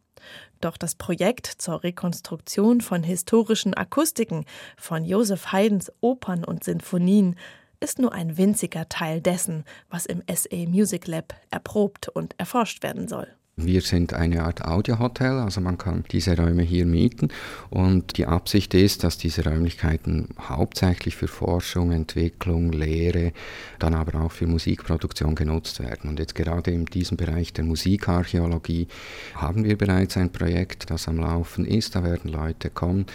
Doch 0.60 0.76
das 0.76 0.94
Projekt 0.94 1.46
zur 1.46 1.82
Rekonstruktion 1.82 2.80
von 2.80 3.02
historischen 3.02 3.74
Akustiken 3.74 4.44
von 4.76 5.04
Josef 5.04 5.52
Haydns 5.52 5.92
Opern 6.00 6.44
und 6.44 6.62
Sinfonien 6.62 7.36
ist 7.80 7.98
nur 7.98 8.12
ein 8.12 8.36
winziger 8.36 8.88
Teil 8.88 9.20
dessen, 9.20 9.64
was 9.90 10.06
im 10.06 10.22
SE 10.32 10.66
Music 10.66 11.06
Lab 11.06 11.34
erprobt 11.50 12.08
und 12.08 12.34
erforscht 12.38 12.82
werden 12.82 13.08
soll. 13.08 13.28
Wir 13.60 13.80
sind 13.80 14.14
eine 14.14 14.44
Art 14.44 14.64
Audiohotel, 14.64 15.40
also 15.40 15.60
man 15.60 15.78
kann 15.78 16.04
diese 16.12 16.36
Räume 16.36 16.62
hier 16.62 16.86
mieten 16.86 17.26
und 17.70 18.16
die 18.16 18.24
Absicht 18.24 18.72
ist, 18.72 19.02
dass 19.02 19.18
diese 19.18 19.44
Räumlichkeiten 19.44 20.28
hauptsächlich 20.40 21.16
für 21.16 21.26
Forschung, 21.26 21.90
Entwicklung, 21.90 22.70
Lehre, 22.70 23.32
dann 23.80 23.94
aber 23.94 24.20
auch 24.20 24.30
für 24.30 24.46
Musikproduktion 24.46 25.34
genutzt 25.34 25.80
werden. 25.80 26.08
Und 26.08 26.20
jetzt 26.20 26.36
gerade 26.36 26.70
in 26.70 26.84
diesem 26.84 27.16
Bereich 27.16 27.52
der 27.52 27.64
Musikarchäologie 27.64 28.86
haben 29.34 29.64
wir 29.64 29.76
bereits 29.76 30.16
ein 30.16 30.30
Projekt, 30.30 30.88
das 30.90 31.08
am 31.08 31.16
Laufen 31.16 31.64
ist. 31.64 31.96
Da 31.96 32.04
werden 32.04 32.30
Leute 32.30 32.70
kommen, 32.70 33.06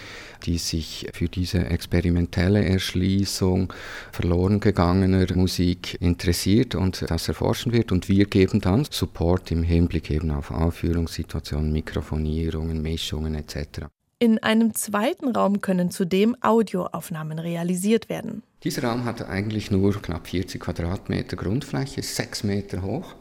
die 0.46 0.58
sich 0.58 1.08
für 1.14 1.30
diese 1.30 1.68
experimentelle 1.68 2.66
Erschließung 2.66 3.72
verloren 4.12 4.60
gegangener 4.60 5.26
Musik 5.36 5.98
interessiert 6.02 6.76
und 6.76 7.10
das 7.10 7.30
erforschen 7.30 7.72
wird. 7.72 7.94
Und 7.94 8.10
wir 8.10 8.26
geben 8.26 8.60
dann 8.60 8.86
Support 8.90 9.50
im 9.52 9.64
Hinblick 9.64 10.12
eben 10.12 10.33
auf 10.34 10.52
Aufführungssituationen, 10.52 11.72
Mikrofonierungen, 11.72 12.82
Mischungen 12.82 13.36
etc. 13.36 13.88
In 14.20 14.40
einem 14.40 14.74
zweiten 14.74 15.36
Raum 15.36 15.60
können 15.62 15.92
zudem 15.92 16.36
Audioaufnahmen 16.42 17.40
realisiert 17.40 18.10
werden. 18.10 18.44
Dieser 18.64 18.86
Raum 18.86 19.04
hat 19.04 19.28
eigentlich 19.28 19.70
nur 19.70 20.02
knapp 20.02 20.28
40 20.28 20.62
Quadratmeter 20.62 21.36
Grundfläche, 21.36 22.00
ist 22.00 22.16
6 22.16 22.44
Meter 22.44 22.82
hoch. 22.82 23.16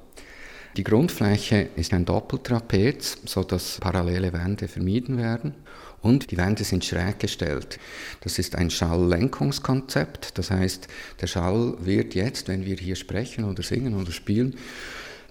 Die 0.76 0.84
Grundfläche 0.84 1.68
ist 1.76 1.92
ein 1.92 2.04
Doppeltrapez, 2.04 3.18
sodass 3.26 3.78
parallele 3.80 4.32
Wände 4.32 4.68
vermieden 4.68 5.18
werden. 5.18 5.54
Und 6.00 6.30
die 6.30 6.36
Wände 6.36 6.64
sind 6.64 6.84
schräg 6.84 7.18
gestellt. 7.18 7.78
Das 8.22 8.38
ist 8.38 8.56
ein 8.56 8.70
Schalllenkungskonzept. 8.70 10.38
Das 10.38 10.50
heißt, 10.50 10.88
der 11.20 11.26
Schall 11.26 11.74
wird 11.80 12.14
jetzt, 12.14 12.48
wenn 12.48 12.64
wir 12.64 12.76
hier 12.76 12.96
sprechen 12.96 13.44
oder 13.44 13.62
singen 13.62 14.00
oder 14.00 14.12
spielen, 14.12 14.56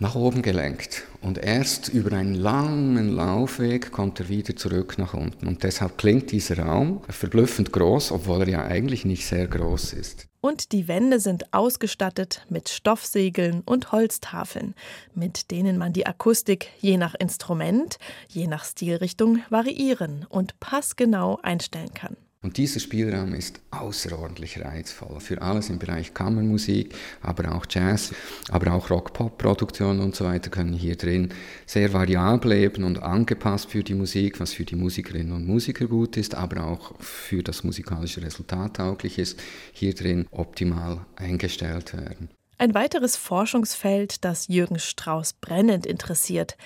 nach 0.02 0.16
oben 0.16 0.42
gelenkt. 0.42 1.04
Und 1.22 1.38
erst 1.38 1.88
über 1.88 2.18
einen 2.18 2.34
langen 2.34 3.16
Laufweg 3.16 3.92
kommt 3.92 4.20
er 4.20 4.30
wieder 4.30 4.56
zurück 4.56 4.98
nach 4.98 5.14
unten. 5.14 5.48
Und 5.48 5.62
deshalb 5.62 6.00
klingt 6.00 6.32
dieser 6.32 6.58
Raum 6.58 7.02
verblüffend 7.08 7.72
groß, 7.72 8.12
obwohl 8.12 8.42
er 8.42 8.50
ja 8.50 8.66
eigentlich 8.66 9.06
nicht 9.06 9.28
sehr 9.28 9.48
groß 9.48 9.94
ist. 9.94 10.26
Und 10.42 10.72
die 10.72 10.88
Wände 10.88 11.20
sind 11.20 11.54
ausgestattet 11.54 12.44
mit 12.50 12.70
Stoffsegeln 12.70 13.62
und 13.64 13.92
Holztafeln, 13.92 14.74
mit 15.14 15.52
denen 15.52 15.78
man 15.78 15.94
die 15.94 16.08
Akustik 16.08 16.70
je 16.80 16.98
nach 16.98 17.14
Instrument, 17.14 18.00
je 18.28 18.48
nach 18.48 18.66
Stilrichtung 18.66 19.44
variieren 19.52 20.26
und 20.28 20.60
passgenau 20.60 21.38
einstellen 21.44 21.94
kann. 21.94 22.18
Und 22.43 22.58
dieser 22.58 22.80
Spielraum 22.80 23.36
ist 23.36 23.62
außerordentlich 23.69 24.60
reizvoll 24.60 25.19
für 25.19 25.39
alles 25.43 25.69
im 25.69 25.77
Bereich 25.77 26.15
Kammermusik, 26.15 26.95
aber 27.21 27.54
auch 27.54 27.67
Jazz, 27.69 28.15
aber 28.49 28.73
auch 28.73 28.89
Rock-Pop-Produktionen 28.89 29.99
und 29.99 30.15
so 30.15 30.25
weiter 30.25 30.49
können 30.49 30.73
hier 30.73 30.95
drin 30.95 31.32
sehr 31.67 31.93
variabel 31.93 32.54
eben 32.54 32.84
und 32.84 33.04
angepasst 33.04 33.69
für 33.69 33.84
die 33.84 33.93
Musik, 33.93 34.39
was 34.39 34.54
für 34.54 34.65
die 34.65 34.75
Musikerinnen 34.75 35.34
und 35.34 35.45
Musiker 35.45 35.86
gut 35.86 36.17
ist, 36.17 36.34
aber 36.34 36.65
auch 36.65 36.99
für 36.99 37.43
das 37.43 37.63
musikalische 37.63 38.23
Resultat 38.23 38.77
tauglich 38.77 39.19
ist, 39.19 39.39
hier 39.71 39.93
drin 39.93 40.25
optimal 40.32 41.06
eingestellt 41.17 41.93
werden. 41.93 42.30
Ein 42.58 42.73
weiteres 42.73 43.17
Forschungsfeld, 43.17 44.25
das 44.25 44.47
Jürgen 44.47 44.80
Strauss 44.80 45.34
brennend 45.34 45.86
interessiert, 45.86 46.58